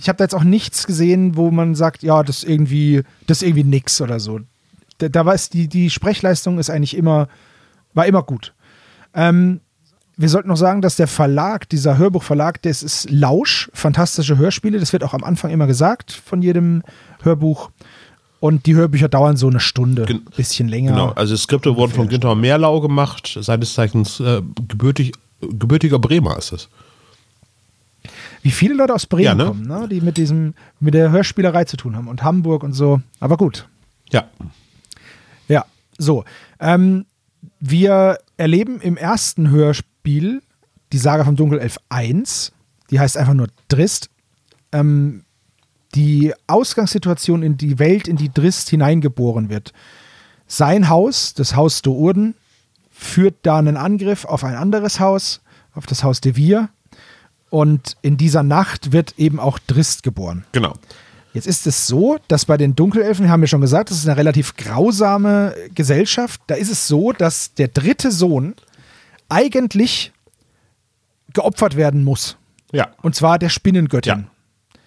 [0.00, 3.42] Ich habe da jetzt auch nichts gesehen, wo man sagt, ja, das ist irgendwie, das
[3.42, 4.40] ist irgendwie nix oder so.
[4.98, 7.28] Da, da war es, die, die Sprechleistung ist eigentlich immer,
[7.94, 8.54] war immer gut.
[9.14, 9.60] Ähm,
[10.16, 14.78] wir sollten noch sagen, dass der Verlag, dieser Hörbuchverlag, das ist Lausch, fantastische Hörspiele.
[14.78, 16.82] Das wird auch am Anfang immer gesagt von jedem
[17.22, 17.70] Hörbuch.
[18.38, 20.92] Und die Hörbücher dauern so eine Stunde, Gen- bisschen länger.
[20.92, 26.52] Genau, also Skripte wurden von Günther Mehrlau gemacht, seines Zeichens äh, gebürtig, gebürtiger Bremer ist
[26.52, 26.68] es.
[28.42, 29.44] Wie viele Leute aus Bremen Ja, ne?
[29.46, 29.88] kommen, ne?
[29.88, 33.00] die mit diesem, mit der Hörspielerei zu tun haben und Hamburg und so.
[33.18, 33.68] Aber gut.
[34.10, 34.28] Ja,
[35.48, 35.64] Ja,
[35.98, 36.24] so.
[36.58, 37.06] Ähm,
[37.58, 40.42] wir erleben im ersten Hörspiel
[40.92, 42.52] die Saga vom Dunkelelf 1.
[42.90, 44.10] Die heißt einfach nur Drist.
[44.72, 45.24] Ähm,
[45.94, 49.72] die Ausgangssituation in die Welt, in die Drist hineingeboren wird.
[50.46, 52.34] Sein Haus, das Haus Dourden,
[52.90, 55.40] führt da einen Angriff auf ein anderes Haus,
[55.74, 56.68] auf das Haus de Vere.
[57.50, 60.44] Und in dieser Nacht wird eben auch Drist geboren.
[60.52, 60.74] genau.
[61.32, 64.08] Jetzt ist es so, dass bei den Dunkelelfen, wir haben ja schon gesagt, das ist
[64.08, 66.40] eine relativ grausame Gesellschaft.
[66.48, 68.56] Da ist es so, dass der dritte Sohn
[69.28, 70.10] eigentlich
[71.32, 72.36] geopfert werden muss.
[72.72, 74.12] Ja, Und zwar der Spinnengöttin.
[74.12, 74.80] Ja.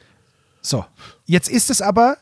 [0.61, 0.85] So.
[1.25, 2.17] Jetzt ist es aber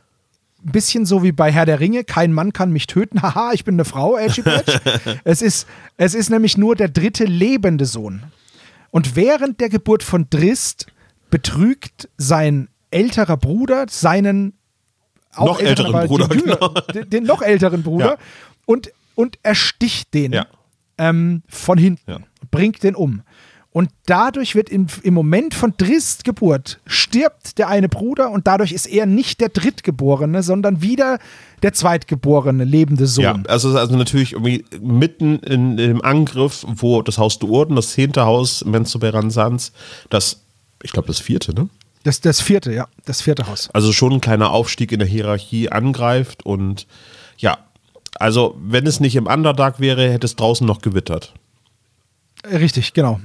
[0.64, 3.22] ein bisschen so wie bei Herr der Ringe: kein Mann kann mich töten.
[3.24, 4.44] Haha, ich bin eine Frau, Edgy
[5.24, 8.24] es, ist, es ist nämlich nur der dritte lebende Sohn.
[8.92, 10.88] Und während der Geburt von Drist
[11.30, 14.54] betrügt sein älterer Bruder seinen
[15.34, 16.82] auch Noch älteren aber Bruder, den, jünger- genau.
[16.94, 18.18] den, den noch älteren Bruder Ja.
[18.66, 20.46] und, und ersticht den Ja.
[20.98, 22.20] ähm, von hinten, Ja.
[22.52, 23.22] bringt den um.
[23.72, 28.74] Und dadurch wird im, im Moment von Drist Geburt stirbt der eine Bruder und dadurch
[28.74, 31.20] ist er nicht der Drittgeborene, sondern wieder
[31.62, 33.24] der Zweitgeborene lebende Sohn.
[33.24, 38.26] ja, also also natürlich irgendwie mitten in, dem Angriff, wo das Haus Duurden, das zehnte
[38.26, 39.72] Haus Menzoberranzans,
[40.10, 40.42] das,
[40.84, 41.70] ich glaube das vierte, ne?
[42.04, 43.70] Das, das vierte, ja, das vierte Haus.
[43.74, 46.88] Also schon ein kleiner Aufstieg in der Hierarchie angreift und
[47.38, 47.60] ja,
[48.20, 51.34] also wenn es nicht im Underdark wäre, hätte es draußen noch gewittert.
[52.44, 53.20] Richtig, genau.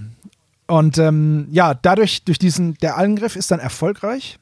[0.66, 4.38] Und ähm, ja, dadurch, durch diesen, der Angriff ist dann erfolgreich.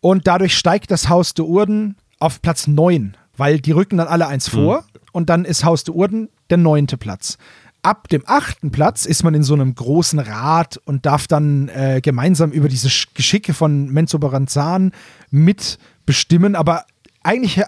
[0.00, 4.26] Und dadurch steigt das Haus de Urden auf Platz 9, weil die rücken dann alle
[4.26, 7.38] eins vor und dann ist Haus de Urden der neunte Platz.
[7.82, 12.00] Ab dem achten Platz ist man in so einem großen Rat und darf dann äh,
[12.02, 14.92] gemeinsam über diese Sch- Geschicke von Menzoberranzan
[15.30, 16.84] mitbestimmen, aber
[17.22, 17.64] eigentlich äh,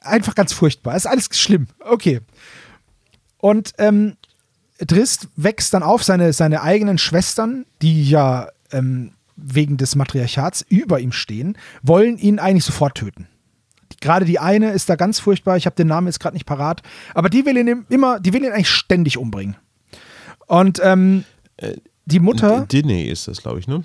[0.00, 0.96] einfach ganz furchtbar.
[0.96, 1.66] Ist alles schlimm.
[1.80, 2.20] Okay.
[3.38, 4.16] Und ähm,
[4.78, 11.00] Drist wächst dann auf, seine, seine eigenen Schwestern, die ja ähm, wegen des Matriarchats über
[11.00, 13.26] ihm stehen, wollen ihn eigentlich sofort töten.
[14.00, 16.82] Gerade die eine ist da ganz furchtbar, ich habe den Namen jetzt gerade nicht parat,
[17.14, 19.56] aber die will ihn im- immer, die will ihn eigentlich ständig umbringen.
[20.46, 21.24] Und ähm,
[22.04, 23.82] die Mutter, Diney ist das, glaube ich, ne?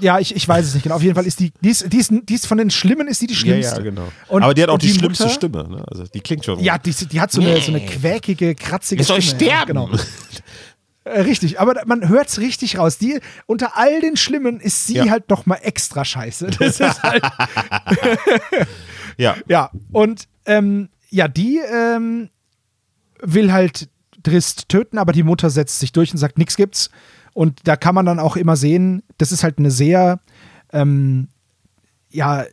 [0.00, 0.96] ja, ich, ich weiß es nicht genau.
[0.96, 3.20] Auf jeden Fall ist die, die ist, die ist, die ist von den Schlimmen ist
[3.20, 3.82] die die schlimmste.
[3.82, 4.08] genau.
[4.28, 5.84] Und- Aber die hat auch die, die schlimmste Mutter- Stimme, ne?
[5.88, 6.58] Also die klingt schon.
[6.60, 9.50] Ja, die, die hat so eine, so eine quäkige, kratzige soll Stimme.
[9.50, 9.66] Ja, sterben!
[9.90, 9.90] genau.
[11.06, 12.96] Äh, Richtig, aber man hört es richtig raus.
[12.96, 15.10] Die, unter all den Schlimmen ist sie Ja.
[15.10, 16.46] halt noch mal extra scheiße.
[16.58, 17.22] Das ist halt,
[19.16, 19.36] ja.
[19.48, 22.28] ja, und ähm, ja, die ähm,
[23.20, 23.88] will halt
[24.22, 26.90] Drist töten, aber die Mutter setzt sich durch und sagt, nichts gibt's.
[27.34, 30.20] Und da kann man dann auch immer sehen, das ist halt eine sehr,
[30.72, 31.28] ähm,
[32.10, 32.44] ja,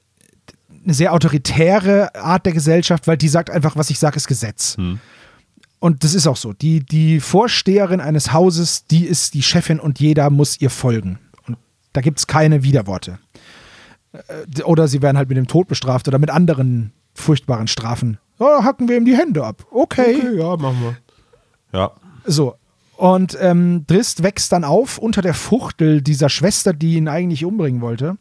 [0.84, 4.76] eine sehr autoritäre Art der Gesellschaft, weil die sagt einfach, was ich sage, ist Gesetz.
[5.80, 6.54] Und das ist auch so.
[6.54, 11.19] Die, die Vorsteherin eines Hauses, die ist die Chefin und jeder muss ihr folgen.
[11.47, 11.58] Und
[11.93, 13.19] da gibt es keine Widerworte.
[14.13, 18.17] Äh, Oder sie werden halt mit dem Tod bestraft oder mit anderen furchtbaren Strafen.
[18.39, 19.65] Oh, hacken wir ihm die Hände ab.
[19.71, 20.17] Okay.
[20.17, 20.97] Okay, ja, machen wir.
[21.80, 21.91] Ja.
[22.26, 22.56] So.
[22.97, 27.82] Und ähm, Drist wächst dann auf unter der Fuchtel dieser Schwester, die ihn eigentlich umbringen
[27.82, 28.17] wollte.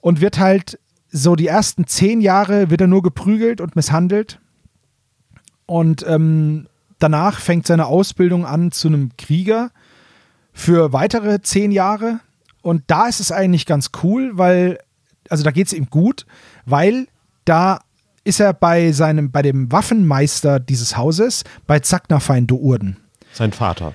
[0.00, 0.78] Und wird halt
[1.12, 4.40] so die ersten zehn Jahre wird er nur geprügelt und misshandelt.
[5.66, 6.66] Und ähm,
[6.98, 9.70] danach fängt seine Ausbildung an zu einem Krieger
[10.52, 12.20] für weitere zehn Jahre.
[12.62, 14.78] Und da ist es eigentlich ganz cool, weil,
[15.32, 16.26] also da geht es ihm gut,
[16.66, 17.08] weil
[17.46, 17.80] da
[18.22, 22.98] ist er bei seinem, bei dem Waffenmeister dieses Hauses, bei Zacknerfein Dourden.
[23.32, 23.94] Sein Vater.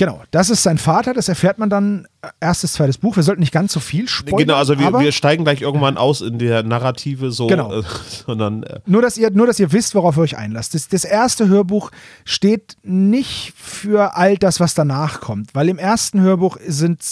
[0.00, 3.16] Genau, das ist sein Vater, das erfährt man dann äh, erstes, zweites Buch.
[3.16, 4.38] Wir sollten nicht ganz so viel spoilern.
[4.46, 7.80] genau, also wir, wir steigen gleich irgendwann aus in der Narrative so, Genau.
[7.80, 7.82] äh,
[8.26, 10.72] sondern äh, nur, dass ihr, nur, dass ihr wisst, worauf ihr euch einlasst.
[10.72, 11.90] Das, das erste Hörbuch
[12.24, 17.02] steht nicht für all das, was danach kommt, weil im ersten Hörbuch sind,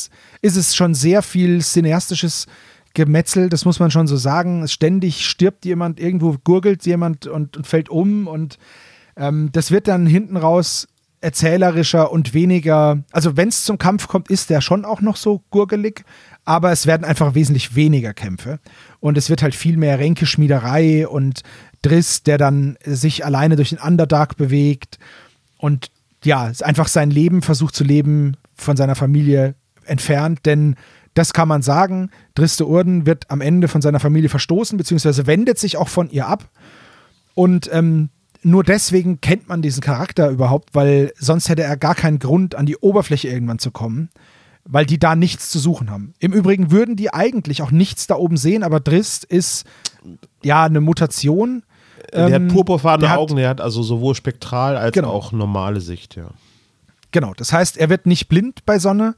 [0.40, 2.46] ist es schon sehr viel cineastisches
[2.94, 4.66] Gemetzel, das muss man schon so sagen.
[4.68, 8.58] Ständig stirbt jemand, irgendwo gurgelt jemand und, und fällt um und
[9.16, 10.88] ähm, das wird dann hinten raus
[11.20, 15.42] erzählerischer und weniger, also wenn es zum Kampf kommt, ist der schon auch noch so
[15.50, 16.04] gurgelig,
[16.44, 18.60] aber es werden einfach wesentlich weniger Kämpfe
[19.00, 21.42] und es wird halt viel mehr Ränkeschmiederei und
[21.82, 24.98] Driss, der dann sich alleine durch den Underdark bewegt
[25.56, 25.90] und
[26.24, 30.76] ja, einfach sein Leben versucht zu leben von seiner Familie entfernt, denn
[31.18, 32.10] das kann man sagen.
[32.34, 36.26] Driste Urden wird am Ende von seiner Familie verstoßen, beziehungsweise wendet sich auch von ihr
[36.28, 36.48] ab.
[37.34, 38.10] Und ähm,
[38.42, 42.66] nur deswegen kennt man diesen Charakter überhaupt, weil sonst hätte er gar keinen Grund, an
[42.66, 44.10] die Oberfläche irgendwann zu kommen,
[44.64, 46.14] weil die da nichts zu suchen haben.
[46.20, 49.66] Im Übrigen würden die eigentlich auch nichts da oben sehen, aber Drist ist
[50.44, 51.64] ja eine Mutation.
[52.12, 55.10] Der hat Ähm, purpurfarbene hat- Augen, der hat also sowohl spektral als Genau.
[55.10, 56.28] auch normale Sicht, ja.
[57.10, 59.14] Genau, das heißt, er wird nicht blind bei Sonne.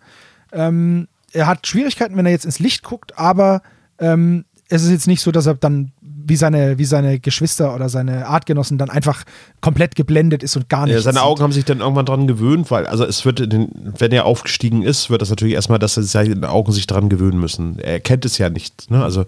[0.52, 3.62] Ähm, er hat Schwierigkeiten, wenn er jetzt ins Licht guckt, aber
[3.98, 7.88] ähm, es ist jetzt nicht so, dass er dann wie seine, wie seine Geschwister oder
[7.88, 9.24] seine Artgenossen dann einfach
[9.60, 11.24] komplett geblendet ist und gar Ja, nichts seine sieht.
[11.24, 14.82] Augen haben sich dann irgendwann dran gewöhnt, weil, also es wird, den, wenn er aufgestiegen
[14.82, 17.78] ist, wird das natürlich erstmal, dass seine Augen sich dran gewöhnen müssen.
[17.80, 19.02] Er kennt es ja nicht, ne?
[19.02, 19.24] Also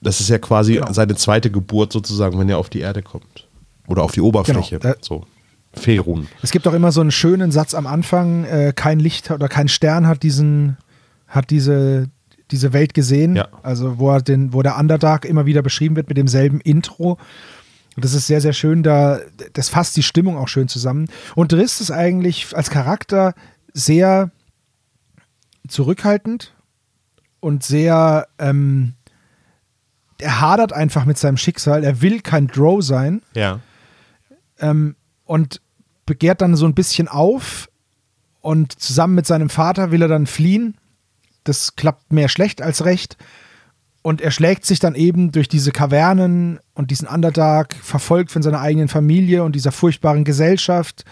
[0.00, 0.92] das ist ja quasi Genau.
[0.92, 3.46] seine zweite Geburt sozusagen, wenn er auf die Erde kommt.
[3.86, 4.78] Oder auf die Oberfläche.
[4.78, 5.24] Genau, so.
[5.72, 6.28] Ferun.
[6.42, 9.68] Es gibt auch immer so einen schönen Satz am Anfang, äh, kein Licht oder kein
[9.68, 10.76] Stern hat diesen,
[11.28, 12.08] hat diese,
[12.50, 13.36] diese Welt gesehen.
[13.36, 13.48] Ja.
[13.62, 17.18] Also wo er den, wo der Underdark immer wieder beschrieben wird mit demselben Intro.
[17.96, 19.18] Und das ist sehr, sehr schön, da,
[19.54, 21.08] das fasst die Stimmung auch schön zusammen.
[21.34, 23.34] Und Driss ist eigentlich als Charakter
[23.72, 24.30] sehr
[25.66, 26.54] zurückhaltend
[27.40, 28.94] und sehr, ähm,
[30.20, 31.84] er hadert einfach mit seinem Schicksal.
[31.84, 33.60] Er will kein Drow sein Ja.
[34.58, 35.60] ähm, und
[36.06, 37.68] begehrt dann so ein bisschen auf
[38.40, 40.76] und zusammen mit seinem Vater will er dann fliehen.
[41.48, 43.16] Das klappt mehr schlecht als recht.
[44.02, 48.60] Und er schlägt sich dann eben durch diese Kavernen und diesen Underdark, verfolgt von seiner
[48.60, 51.04] eigenen Familie und dieser furchtbaren Gesellschaft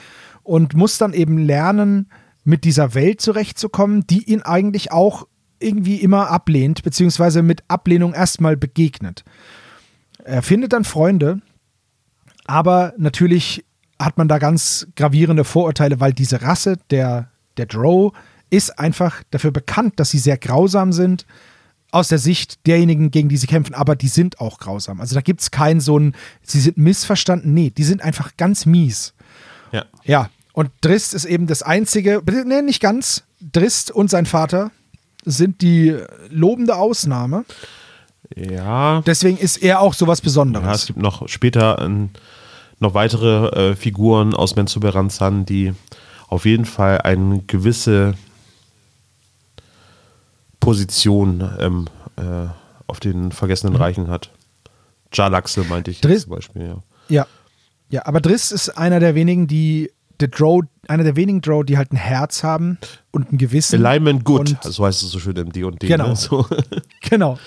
[0.43, 2.09] und muss dann eben lernen,
[2.45, 5.27] mit dieser Welt zurechtzukommen, die ihn eigentlich auch
[5.59, 9.25] irgendwie immer ablehnt, beziehungsweise mit Ablehnung erstmal begegnet.
[10.25, 11.41] Er findet dann Freunde,
[12.47, 13.65] aber natürlich
[13.99, 18.13] hat man da ganz gravierende Vorurteile, weil diese Rasse der, der Drow
[18.51, 21.27] ist einfach dafür bekannt, dass sie sehr grausam sind,
[21.93, 25.01] aus der Sicht derjenigen, gegen die sie kämpfen, aber die sind auch grausam.
[25.01, 27.55] Also da gibt es keinen so ein, sie sind missverstanden.
[27.55, 29.15] Nee, die sind einfach ganz mies.
[29.73, 29.85] Ja.
[30.05, 33.25] Ja, und Drist ist eben das einzige, nee, nicht ganz.
[33.41, 34.71] Drist und sein Vater
[35.25, 35.97] sind die
[36.29, 37.45] lobende Ausnahme.
[38.35, 39.03] Ja.
[39.07, 40.87] Deswegen ist er auch sowas Ja, es Besonderes.
[40.87, 42.11] gibt noch später ähm,
[42.79, 45.73] noch weitere äh, Figuren aus Menzoberranzan, die
[46.29, 48.15] auf jeden Fall eine gewisse
[50.67, 52.49] Position ähm, äh,
[52.87, 54.31] auf den vergessenen Reichen hat.
[55.13, 56.83] Jalaxe meinte ich jetzt zum Beispiel, ja.
[57.09, 57.27] Ja.
[57.89, 61.77] Ja, aber Driss ist einer der wenigen, die der Drow, einer der wenigen Drow, die
[61.77, 62.79] halt ein Herz haben
[63.13, 63.85] und ein Gewissen.
[63.85, 65.87] Alignment good, Und, so heißt es so schön im D&D.
[65.87, 66.09] Genau.
[66.09, 66.17] Ne?
[66.17, 66.47] So.
[67.01, 67.39] genau.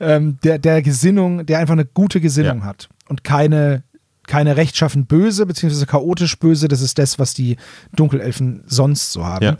[0.00, 2.64] Ähm, der, der Gesinnung, der einfach eine gute Gesinnung Ja.
[2.64, 3.82] hat und keine,
[4.26, 6.68] keine rechtschaffen böse, beziehungsweise chaotisch böse.
[6.68, 7.56] Das ist das, was die
[7.94, 9.44] Dunkelelfen sonst so haben.
[9.44, 9.56] Ja.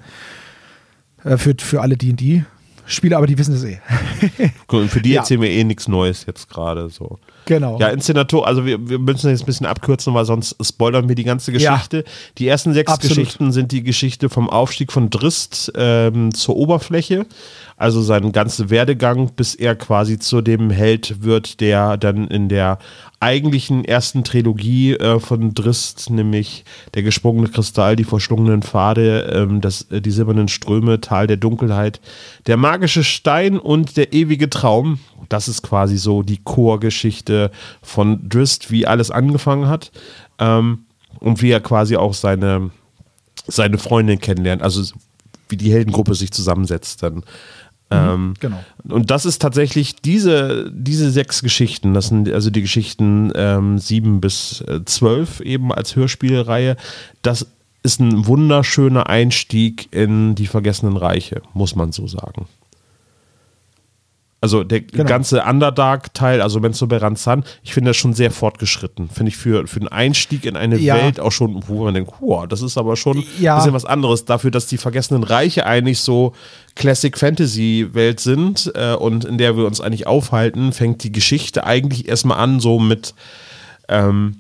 [1.25, 2.11] Äh, für, für alle die
[2.89, 3.79] Spieler, aber die wissen das eh.
[4.67, 5.21] Und Für die Ja.
[5.21, 6.89] erzählen wir eh nichts Neues jetzt gerade.
[6.89, 7.19] So.
[7.49, 7.79] Genau.
[7.81, 11.25] Ja, Inszenator, also wir, wir müssen jetzt ein bisschen abkürzen, weil sonst spoilern wir die
[11.25, 11.75] ganze Ja.
[11.75, 12.05] Geschichte.
[12.39, 13.17] Die ersten sechs Absolut.
[13.17, 17.27] Geschichten sind die Geschichte vom Aufstieg von Drist ähm, zur Oberfläche,
[17.77, 22.79] also seinen ganzen Werdegang, bis er quasi zu dem Held wird, der dann in der
[23.21, 29.83] eigentlichen ersten Trilogie äh, von Drist, nämlich der gesprungene Kristall, die verschlungenen Pfade, ähm, das,
[29.91, 32.01] äh, die silbernen Ströme, Tal der Dunkelheit,
[32.47, 35.01] der magische Stein und der ewige Traum.
[35.29, 37.38] Das ist quasi so die Chorgeschichte
[37.83, 39.91] von Drist, wie alles angefangen hat
[40.39, 40.85] ähm,
[41.21, 42.71] und wie er quasi auch seine,
[43.47, 44.83] seine Freundin kennenlernt, also
[45.49, 47.25] wie die Heldengruppe sich zusammensetzt dann.
[47.91, 48.63] Ähm, genau.
[48.87, 54.21] Und das ist tatsächlich diese, diese sechs Geschichten, das sind also die Geschichten ähm, sieben
[54.21, 56.77] bis äh, zwölf eben als Hörspielreihe.
[57.23, 57.47] Das
[57.83, 62.47] ist ein wunderschöner Einstieg in die Vergessenen Reiche, muss man so sagen.
[64.41, 65.03] Also der Genau.
[65.05, 69.09] ganze Underdark-Teil, also Menzoberranzan, ich finde das schon sehr fortgeschritten.
[69.11, 70.95] Finde ich für, für einen Einstieg in eine Ja.
[70.95, 73.55] Welt auch schon, wo man denkt, wow, das ist aber schon Ja.
[73.55, 74.27] ein bisschen was anderes.
[74.27, 76.35] Dafür, dass die Vergessenen Reiche eigentlich so
[76.77, 82.39] Classic-Fantasy-Welt sind äh, und in der wir uns eigentlich aufhalten, fängt die Geschichte eigentlich erstmal
[82.39, 83.15] an, so mit,
[83.89, 84.37] ähm,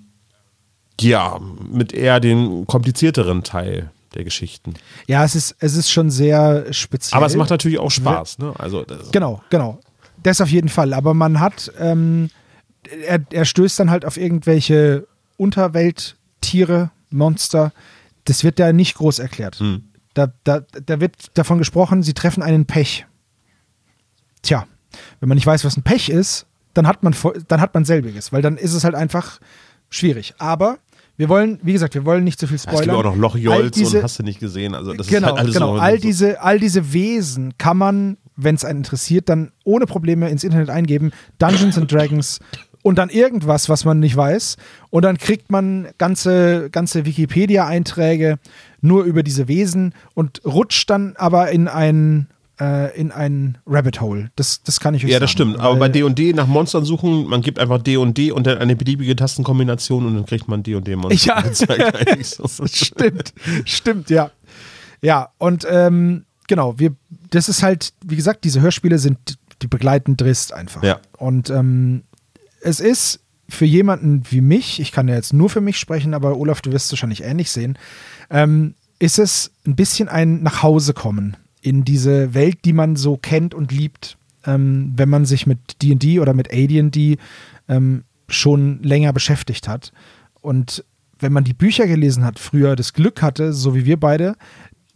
[1.00, 1.38] ja,
[1.72, 4.74] mit eher den komplizierteren Teil der Geschichten.
[5.06, 7.16] Ja, es ist, es ist schon sehr speziell.
[7.16, 8.54] Aber es macht natürlich auch Spaß, ne?
[8.58, 9.80] Also, Genau, genau.
[10.22, 10.92] Das auf jeden Fall.
[10.94, 12.30] Aber man hat, ähm,
[13.06, 17.72] er, er stößt dann halt auf irgendwelche Unterwelttiere, Monster,
[18.24, 19.60] das wird da nicht groß erklärt.
[19.60, 19.84] Hm.
[20.14, 23.06] Da, da, da wird davon gesprochen, sie treffen einen Pech.
[24.42, 24.66] Tja,
[25.20, 27.14] wenn man nicht weiß, was ein Pech ist, dann hat man,
[27.48, 29.40] dann hat man selbiges, weil dann ist es halt einfach
[29.90, 30.34] schwierig.
[30.38, 30.78] Aber
[31.16, 32.96] wir wollen, wie gesagt, wir wollen nicht zu viel Es gibt spoilern.
[32.96, 34.74] auch noch Lochjolz diese- und hast du nicht gesehen.
[34.74, 35.76] Also das genau, ist halt alles genau.
[35.76, 39.84] so, all, so- diese, all diese Wesen kann man, wenn es einen interessiert, dann ohne
[39.86, 41.10] Probleme ins Internet eingeben.
[41.38, 42.38] Dungeons and Dragons
[42.82, 44.56] und dann irgendwas, was man nicht weiß.
[44.90, 48.38] Und dann kriegt man ganze, ganze Wikipedia-Einträge
[48.80, 52.28] nur über diese Wesen und rutscht dann aber in ein,
[52.60, 54.30] äh, in ein Rabbit Hole.
[54.36, 55.22] Das, das kann ich euch Ja, sagen.
[55.22, 55.58] das stimmt.
[55.58, 60.06] Aber bei D&D nach Monstern suchen, man gibt einfach D&D und dann eine beliebige Tastenkombination
[60.06, 61.26] und dann kriegt man D&D Monster.
[61.76, 61.86] Ja.
[62.06, 62.46] eigentlich so.
[62.66, 64.30] stimmt, stimmt, ja.
[65.02, 66.94] Ja, und ähm, genau, wir,
[67.30, 70.82] das ist halt, wie gesagt, diese Hörspiele sind, die begleiten Drist einfach.
[70.82, 71.00] Ja.
[71.16, 72.04] Und ähm,
[72.60, 76.36] es ist für jemanden wie mich, ich kann ja jetzt nur für mich sprechen, aber
[76.36, 77.78] Olaf, du wirst es wahrscheinlich ähnlich sehen,
[78.30, 83.72] ähm, ist es ein bisschen ein Nachhausekommen in diese Welt, die man so kennt und
[83.72, 87.16] liebt, ähm, wenn man sich mit D&D oder mit AD&D
[87.68, 89.92] ähm, schon länger beschäftigt hat.
[90.40, 90.84] Und
[91.18, 94.36] wenn man die Bücher gelesen hat, früher das Glück hatte, so wie wir beide,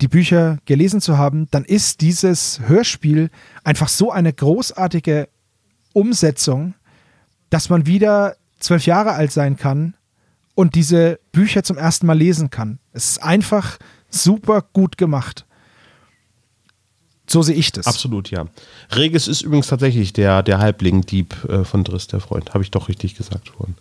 [0.02, 3.30] die Bücher gelesen zu haben, dann ist dieses Hörspiel
[3.62, 5.28] einfach so eine großartige
[5.92, 6.74] Umsetzung,
[7.50, 9.94] dass man wieder zwölf Jahre alt sein kann
[10.54, 12.80] und diese Bücher zum ersten Mal lesen kann.
[12.92, 13.78] Es ist einfach
[14.10, 15.46] super gut gemacht.
[17.28, 17.86] So sehe ich das.
[17.86, 18.46] Absolut, ja.
[18.90, 22.52] Regis ist übrigens tatsächlich der, der Halbling-Dieb äh, von Drist, der Freund.
[22.52, 23.76] Habe ich doch richtig gesagt vorhin.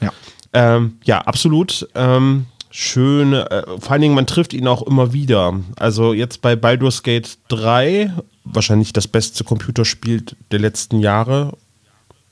[0.00, 0.12] Ja.
[0.52, 1.88] Ähm, ja, absolut.
[1.94, 3.32] Ähm, schön.
[3.32, 5.54] Äh, vor allen Dingen, man trifft ihn auch immer wieder.
[5.76, 8.12] Also jetzt bei Baldur's Gate 3,
[8.44, 11.52] wahrscheinlich das beste Computerspiel der letzten Jahre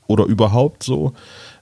[0.07, 1.15] oder überhaupt so,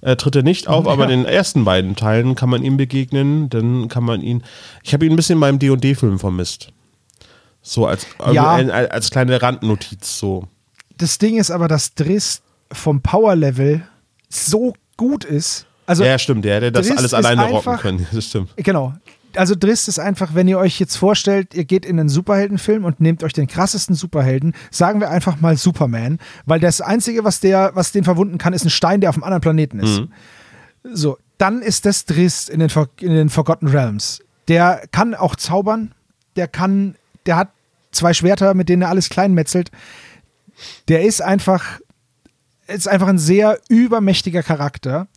[0.02, 3.48] äh, tritt er nicht auf, aber in den ersten beiden Teilen kann man ihm begegnen.
[3.48, 4.42] Dann kann man ihn.
[4.82, 6.68] Ich habe ihn ein bisschen beim D&D-Film vermisst.
[7.62, 8.60] So als, Ja.
[8.60, 10.44] äh, als kleine Randnotiz so.
[10.98, 13.82] Das Ding ist aber, dass Driss vom Power-Level
[14.28, 15.66] so gut ist.
[15.87, 18.07] Also, ja, stimmt, der hätte das Driss alles alleine rocken einfach- können.
[18.12, 18.51] Das stimmt.
[18.57, 18.94] Genau.
[19.37, 23.01] Also Driss ist einfach, wenn ihr euch jetzt vorstellt, ihr geht in einen Superheldenfilm und
[23.01, 27.73] nehmt euch den krassesten Superhelden, sagen wir einfach mal Superman, weil das Einzige, was der,
[27.75, 30.03] was den verwunden kann, ist ein Stein, der auf einem anderen Planeten ist.
[30.85, 34.20] So, dann ist das Driss in den, For- in den Forgotten Realms.
[34.47, 35.92] Der kann auch zaubern,
[36.37, 36.94] der kann,
[37.27, 37.49] der hat
[37.90, 39.73] zwei Schwerter, mit denen er alles kleinmetzelt.
[40.87, 41.81] Der ist einfach,
[42.68, 45.09] ist einfach ein sehr übermächtiger Charakter.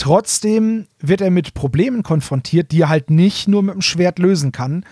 [0.00, 4.50] Trotzdem wird er mit Problemen konfrontiert, die er halt nicht nur mit dem Schwert lösen
[4.50, 4.86] kann.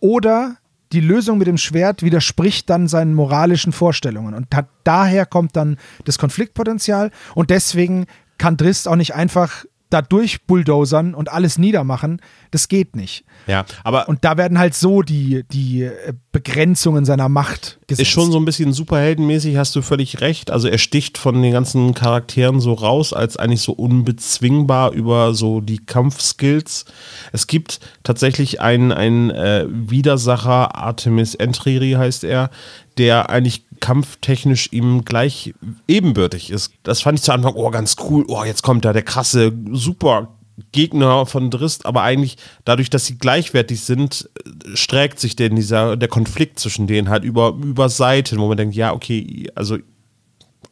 [0.00, 0.58] Oder
[0.92, 4.34] die Lösung mit dem Schwert widerspricht dann seinen moralischen Vorstellungen.
[4.34, 4.48] Und
[4.84, 7.10] daher kommt dann das Konfliktpotenzial.
[7.34, 8.04] Und deswegen
[8.36, 12.20] kann Drist auch nicht einfach da durchbulldozern und alles niedermachen.
[12.50, 13.24] Das geht nicht.
[13.46, 18.08] Ja, aber Und da werden halt so die, die äh, Begrenzungen seiner Macht gesetzt.
[18.08, 20.50] Ist schon so ein bisschen superheldenmäßig, hast du völlig recht.
[20.50, 25.60] Also er sticht von den ganzen Charakteren so raus, als eigentlich so unbezwingbar über so
[25.60, 26.86] die Kampfskills.
[27.32, 32.50] Es gibt tatsächlich einen, einen äh, Widersacher, Artemis Entreri heißt er,
[32.98, 35.52] der eigentlich kampftechnisch ihm gleich
[35.86, 36.72] ebenbürtig ist.
[36.84, 40.38] Das fand ich zu Anfang, oh, ganz cool, oh, jetzt kommt da der krasse, super
[40.72, 45.98] Gegner von Drist, aber eigentlich dadurch, dass sie gleichwertig sind, äh, strägt sich denn dieser,
[45.98, 49.76] der Konflikt zwischen denen halt über, über Seiten, wo man denkt, ja, okay, also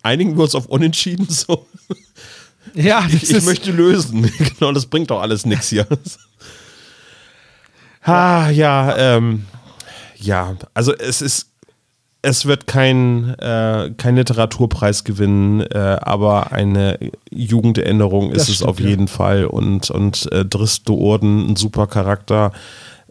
[0.03, 1.67] einigen wir uns auf Unentschieden so.
[2.73, 4.33] ja, Ich, ich möchte lösen.
[4.59, 5.87] genau, das bringt doch alles nichts hier.
[8.05, 9.45] ah, ja, ähm,
[10.17, 11.52] ja, also es ist,
[12.23, 16.99] es wird kein, äh, kein Literaturpreis gewinnen, äh, aber eine
[17.31, 18.89] Jugenderinnerung ist Das es stimmt, auf ja.
[18.89, 22.53] jeden Fall und, und äh, Dristo Orden, ein super Charakter.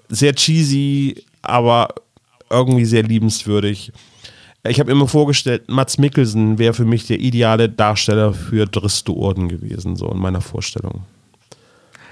[0.07, 1.89] Sehr cheesy, aber
[2.49, 3.91] irgendwie sehr liebenswürdig.
[4.63, 9.49] Ich habe immer vorgestellt, Mats Mikkelsen wäre für mich der ideale Darsteller für Dristo Orden
[9.49, 11.03] gewesen, so in meiner Vorstellung.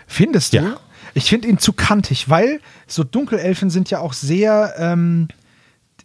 [0.07, 0.57] Findest du?
[0.57, 0.77] Ja.
[1.13, 5.27] Ich finde ihn zu kantig, weil so Dunkelelfen sind ja auch sehr, ähm,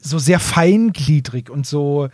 [0.05, 2.09] so sehr feingliedrig und so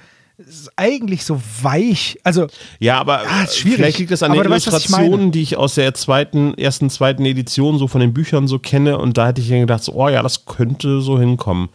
[0.76, 2.18] eigentlich so weich.
[2.24, 2.46] Also
[2.78, 3.76] Ja, aber Ah, ist schwierig.
[3.76, 5.30] vielleicht liegt es an Aber den weißt, Illustrationen, meine.
[5.32, 9.18] die ich aus der zweiten, ersten, zweiten Edition so von den Büchern so kenne und
[9.18, 11.68] da hätte ich mir gedacht, so, oh ja, das könnte so hinkommen.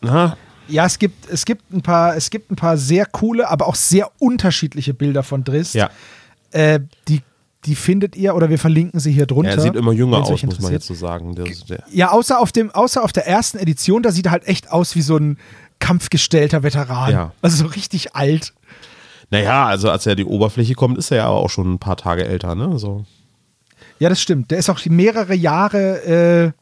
[0.00, 0.36] Na,
[0.68, 3.74] ja, es gibt, es gibt ein paar, es gibt ein paar sehr coole, aber auch
[3.74, 5.72] sehr unterschiedliche Bilder von Driss.
[5.72, 5.90] ja.
[6.52, 7.22] Äh, die,
[7.64, 9.52] die findet ihr oder wir verlinken sie hier drunter.
[9.52, 11.34] Er sieht immer jünger aus, muss man jetzt so sagen.
[11.34, 14.48] Der, der, Ja, außer auf, dem, außer auf der ersten Edition, da sieht er halt
[14.48, 15.38] echt aus wie so ein
[15.78, 17.12] kampfgestellter Veteran.
[17.12, 17.32] Ja.
[17.40, 18.52] Also so richtig alt.
[19.30, 21.96] naja, also als er die Oberfläche kommt, ist er ja aber auch schon ein paar
[21.96, 22.78] Tage älter, ne?
[22.78, 23.04] So.
[23.98, 24.50] Ja, das stimmt.
[24.50, 26.52] Der ist auch mehrere Jahre äh,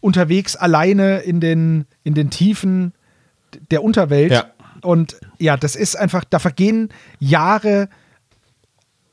[0.00, 2.92] unterwegs, alleine in den, in den Tiefen
[3.70, 4.30] der Unterwelt.
[4.30, 4.46] Ja.
[4.82, 7.88] Und ja, das ist einfach, da vergehen Jahre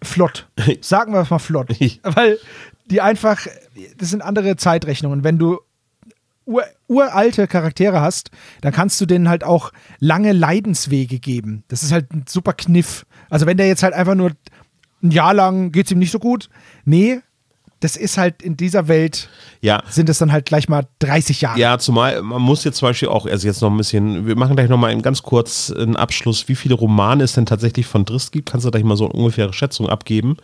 [0.03, 0.47] flott.
[0.81, 1.69] Sagen wir es mal flott.
[2.03, 2.37] Weil
[2.89, 3.47] die einfach,
[3.97, 5.23] das sind andere Zeitrechnungen.
[5.23, 5.59] Wenn du
[6.45, 8.31] ur, uralte Charaktere hast,
[8.61, 11.63] dann kannst du denen halt auch lange Leidenswege geben.
[11.67, 13.05] Das ist halt ein super Kniff.
[13.29, 14.31] Also wenn der jetzt halt einfach nur
[15.01, 16.49] ein Jahr lang geht es ihm nicht so gut,
[16.85, 17.21] nee,
[17.83, 19.29] das ist halt in dieser Welt,
[19.61, 19.83] Ja.
[19.89, 21.59] sind es dann halt gleich mal 30 Jahre.
[21.59, 24.55] Ja, zumal man muss jetzt zum Beispiel auch, also jetzt noch ein bisschen, wir machen
[24.55, 28.31] gleich noch mal ganz kurz einen Abschluss, wie viele Romane es denn tatsächlich von Drist
[28.31, 28.49] gibt.
[28.49, 30.37] Kannst du gleich mal so eine ungefähre Schätzung abgeben?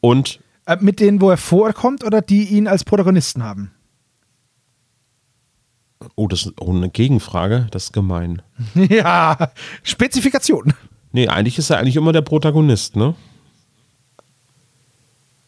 [0.00, 3.70] Und Äh, mit denen, wo er vorkommt oder die ihn als Protagonisten haben?
[6.16, 7.68] Oh, das ist eine Gegenfrage.
[7.70, 8.42] Das ist gemein.
[8.74, 9.52] ja,
[9.84, 10.74] Spezifikation.
[11.12, 13.14] Nee, eigentlich ist er eigentlich immer der Protagonist, ne?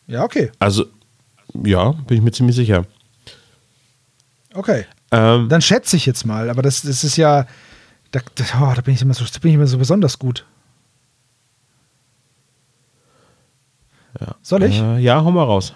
[0.07, 0.51] Ja, okay.
[0.59, 0.85] Also,
[1.53, 2.87] ja, bin ich mir ziemlich sicher.
[4.55, 4.87] Okay.
[5.11, 7.47] Ähm, Dann schätze ich jetzt mal, aber das, das ist ja,
[8.11, 8.21] da,
[8.61, 10.47] oh, da bin ich immer so, da bin ich immer so besonders gut.
[14.21, 14.35] ja.
[14.43, 14.81] Soll ich?
[14.81, 15.75] Äh, ja, hau mal raus.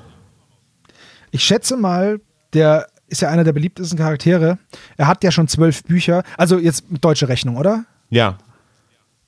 [1.30, 2.20] Ich schätze mal,
[2.52, 4.58] der ist ja einer der beliebtesten Charaktere.
[4.96, 7.84] Er hat ja schon zwölf Bücher, also jetzt deutsche Rechnung, oder?
[8.10, 8.38] Ja.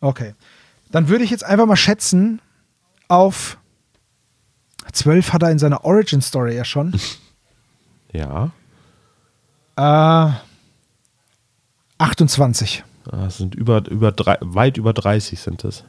[0.01, 0.34] Okay.
[0.91, 2.41] Dann würde ich jetzt einfach mal schätzen
[3.09, 3.59] auf
[4.93, 6.95] zwölf hat er in seiner Origin Story ja schon.
[8.12, 8.51] Ja.
[9.76, 10.32] äh,
[11.99, 12.82] 28.
[13.05, 15.84] Das sind über, über drei, weit über 30 sind es.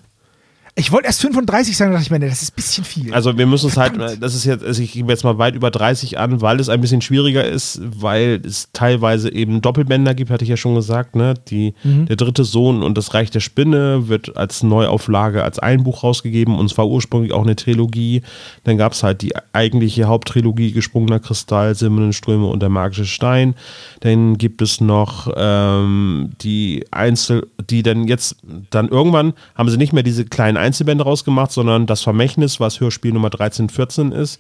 [0.76, 3.14] Ich wollte erst 35 sagen, dachte ich mir, nee, das ist ein bisschen viel.
[3.14, 5.70] Also wir müssen es halt, das ist jetzt, also ich gebe jetzt mal weit über
[5.70, 10.46] 30 an, weil es ein bisschen schwieriger ist, weil es teilweise eben Doppelbänder gibt, hatte
[10.46, 11.34] ich ja schon gesagt, ne?
[11.50, 16.04] Die, Der dritte Sohn und das Reich der Spinne wird als Neuauflage, als ein Buch
[16.04, 18.22] rausgegeben und zwar ursprünglich auch eine Trilogie.
[18.64, 23.56] Dann gab es halt die eigentliche Haupttrilogie, Gesprungener Kristall, Silbernen Ströme und der magische Stein.
[24.00, 28.38] Dann gibt es noch ähm, die Einzel, die dann jetzt,
[28.70, 33.14] dann irgendwann haben sie nicht mehr diese kleinen Einzelbände rausgemacht, sondern das Vermächtnis, was Hörspiel
[33.14, 34.40] Nummer 1314 ist,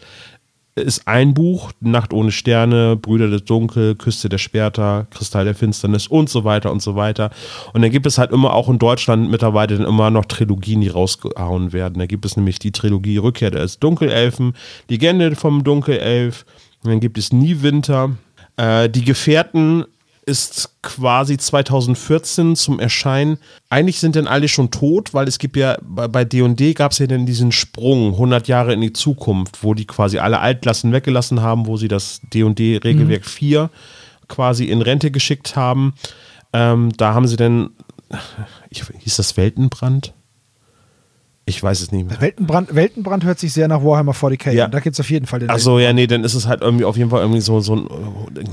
[0.75, 6.07] ist ein Buch, Nacht ohne Sterne, Brüder des Dunkel, Küste der Schwerter, Kristall der Finsternis
[6.07, 7.29] und so weiter und so weiter.
[7.73, 10.87] Und dann gibt es halt immer auch in Deutschland mittlerweile dann immer noch Trilogien, die
[10.87, 11.99] rausgehauen werden.
[11.99, 14.53] Da gibt es nämlich die Trilogie Rückkehr des Dunkelelfen,
[14.87, 16.45] Legende vom Dunkelelf,
[16.83, 18.11] dann gibt es Nie Winter.
[18.57, 19.85] Äh, die Gefährten
[20.23, 23.37] ist quasi 2014 zum Erscheinen.
[23.69, 27.07] Eigentlich sind denn alle schon tot, weil es gibt ja bei D&D gab es ja
[27.07, 31.65] dann diesen Sprung 100 Jahre in die Zukunft, wo die quasi alle Altlassen weggelassen haben,
[31.65, 33.69] wo sie das D&D Regelwerk 4
[34.27, 35.93] quasi in Rente geschickt haben.
[36.53, 37.71] Ähm, da haben sie dann,
[38.69, 40.13] ich, hieß das Weltenbrand?
[41.45, 42.21] Ich weiß es nicht mehr.
[42.21, 44.65] Weltenbrand, Weltenbrand hört sich sehr nach Warhammer 40k Ja.
[44.65, 44.71] an.
[44.71, 46.85] Da gibt es auf jeden Fall den Achso, ja, nee, dann ist es halt irgendwie
[46.85, 47.87] auf jeden Fall irgendwie so, so ein,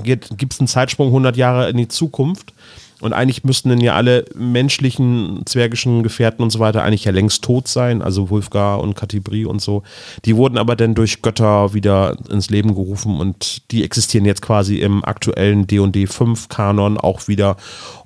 [0.02, 2.54] gibt es einen Zeitsprung 100 Jahre in die Zukunft
[3.00, 7.44] und eigentlich müssten dann ja alle menschlichen, zwergischen Gefährten und so weiter eigentlich ja längst
[7.44, 9.82] tot sein, also Wulfgar und Katibri und so.
[10.24, 14.78] Die wurden aber dann durch Götter wieder ins Leben gerufen und die existieren jetzt quasi
[14.78, 17.56] im aktuellen D&D 5 Kanon auch wieder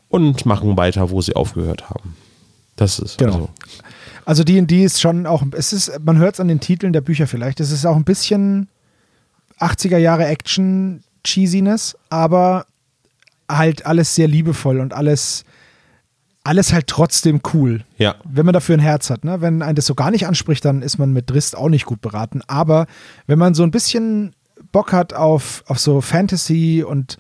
[0.08, 2.16] und machen weiter, wo sie aufgehört haben.
[2.76, 3.32] Das ist Genau.
[3.34, 3.48] also,
[4.24, 7.26] Also D&D ist schon auch, es ist, man hört es an den Titeln der Bücher
[7.26, 8.68] vielleicht, es ist auch ein bisschen
[9.58, 12.66] 80er Jahre Action Cheesiness, aber
[13.48, 15.44] halt alles sehr liebevoll und alles,
[16.44, 17.84] alles halt trotzdem cool.
[17.98, 18.16] ja.
[18.24, 19.40] Wenn man dafür ein Herz hat, ne?
[19.40, 22.00] Wenn einen das so gar nicht anspricht, dann ist man mit Drist auch nicht gut
[22.00, 22.42] beraten.
[22.46, 22.86] Aber
[23.26, 24.34] wenn man so ein bisschen
[24.72, 27.18] Bock hat auf, auf so Fantasy und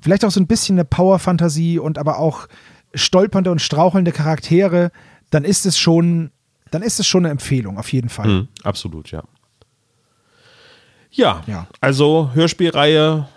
[0.00, 2.48] vielleicht auch so ein bisschen eine Power-Fantasie und aber auch
[2.94, 4.90] stolpernde und strauchelnde Charaktere,
[5.30, 6.30] dann ist es schon,
[6.70, 8.28] dann ist es schon eine Empfehlung, auf jeden Fall.
[8.28, 9.22] Mhm, absolut, ja.
[11.10, 11.66] Ja, Ja.
[11.80, 13.28] also Hörspielreihe,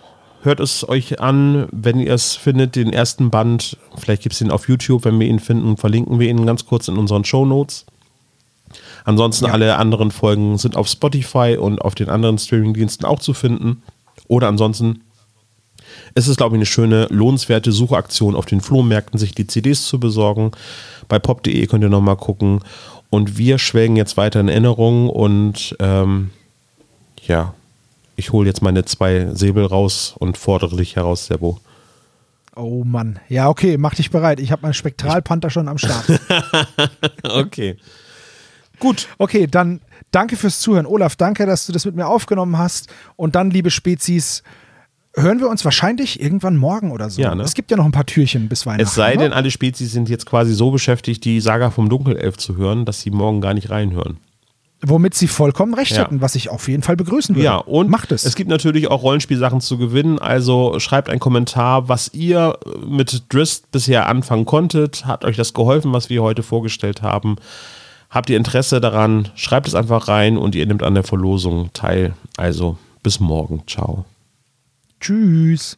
[0.42, 3.78] hört es euch an, wenn ihr es findet, den ersten Band.
[3.98, 6.88] Vielleicht gibt es ihn auf YouTube, wenn wir ihn finden, verlinken wir ihn ganz kurz
[6.88, 7.86] in unseren Show Notes.
[9.06, 9.52] Ansonsten Ja.
[9.54, 13.82] alle anderen Folgen sind auf Spotify und auf den anderen Streamingdiensten auch zu finden.
[14.28, 15.02] Oder ansonsten
[16.16, 20.00] ist es, glaube ich, eine schöne, lohnenswerte Suchaktion auf den Flohmärkten, sich die CDs zu
[20.00, 20.52] besorgen.
[21.08, 22.62] Bei pop.de könnt ihr nochmal gucken.
[23.10, 26.30] Und wir schwelgen jetzt weiter in Erinnerungen und ähm,
[27.26, 27.54] ja,
[28.16, 31.60] ich hole jetzt meine zwei Säbel raus und fordere dich heraus, Sebo.
[32.56, 33.20] Oh Mann.
[33.30, 34.40] Ja, okay, mach dich bereit.
[34.40, 36.06] Ich habe meinen Spektralpanther schon am Start.
[37.24, 37.78] Okay.
[38.80, 39.08] Gut.
[39.18, 39.82] Okay, dann
[40.12, 40.86] danke fürs Zuhören.
[40.86, 42.88] Olaf, danke, dass du das mit mir aufgenommen hast.
[43.16, 44.44] Und dann, liebe Spezies,
[45.22, 47.22] hören wir uns wahrscheinlich irgendwann morgen oder so.
[47.22, 47.44] Ja, ne?
[47.44, 48.84] Es gibt ja noch ein paar Türchen bis Weihnachten.
[48.84, 49.24] Es sei ne?
[49.24, 53.02] denn, alle Spezies sind jetzt quasi so beschäftigt, die Saga vom Dunkelelf zu hören, dass
[53.02, 54.18] sie morgen gar nicht reinhören.
[54.82, 56.04] Womit sie vollkommen recht Ja.
[56.04, 57.44] hätten, was ich auf jeden Fall begrüßen würde.
[57.44, 58.24] Ja, und Macht es.
[58.24, 60.20] es gibt natürlich auch Rollenspielsachen zu gewinnen.
[60.20, 62.58] Also schreibt einen Kommentar, was ihr
[62.88, 65.06] mit Drist bisher anfangen konntet.
[65.06, 67.36] Hat euch das geholfen, was wir heute vorgestellt haben?
[68.10, 69.28] Habt ihr Interesse daran?
[69.36, 72.14] Schreibt es einfach rein und ihr nehmt an der Verlosung teil.
[72.38, 73.64] Also bis morgen.
[73.68, 74.06] Ciao.
[75.00, 75.78] Tschüss.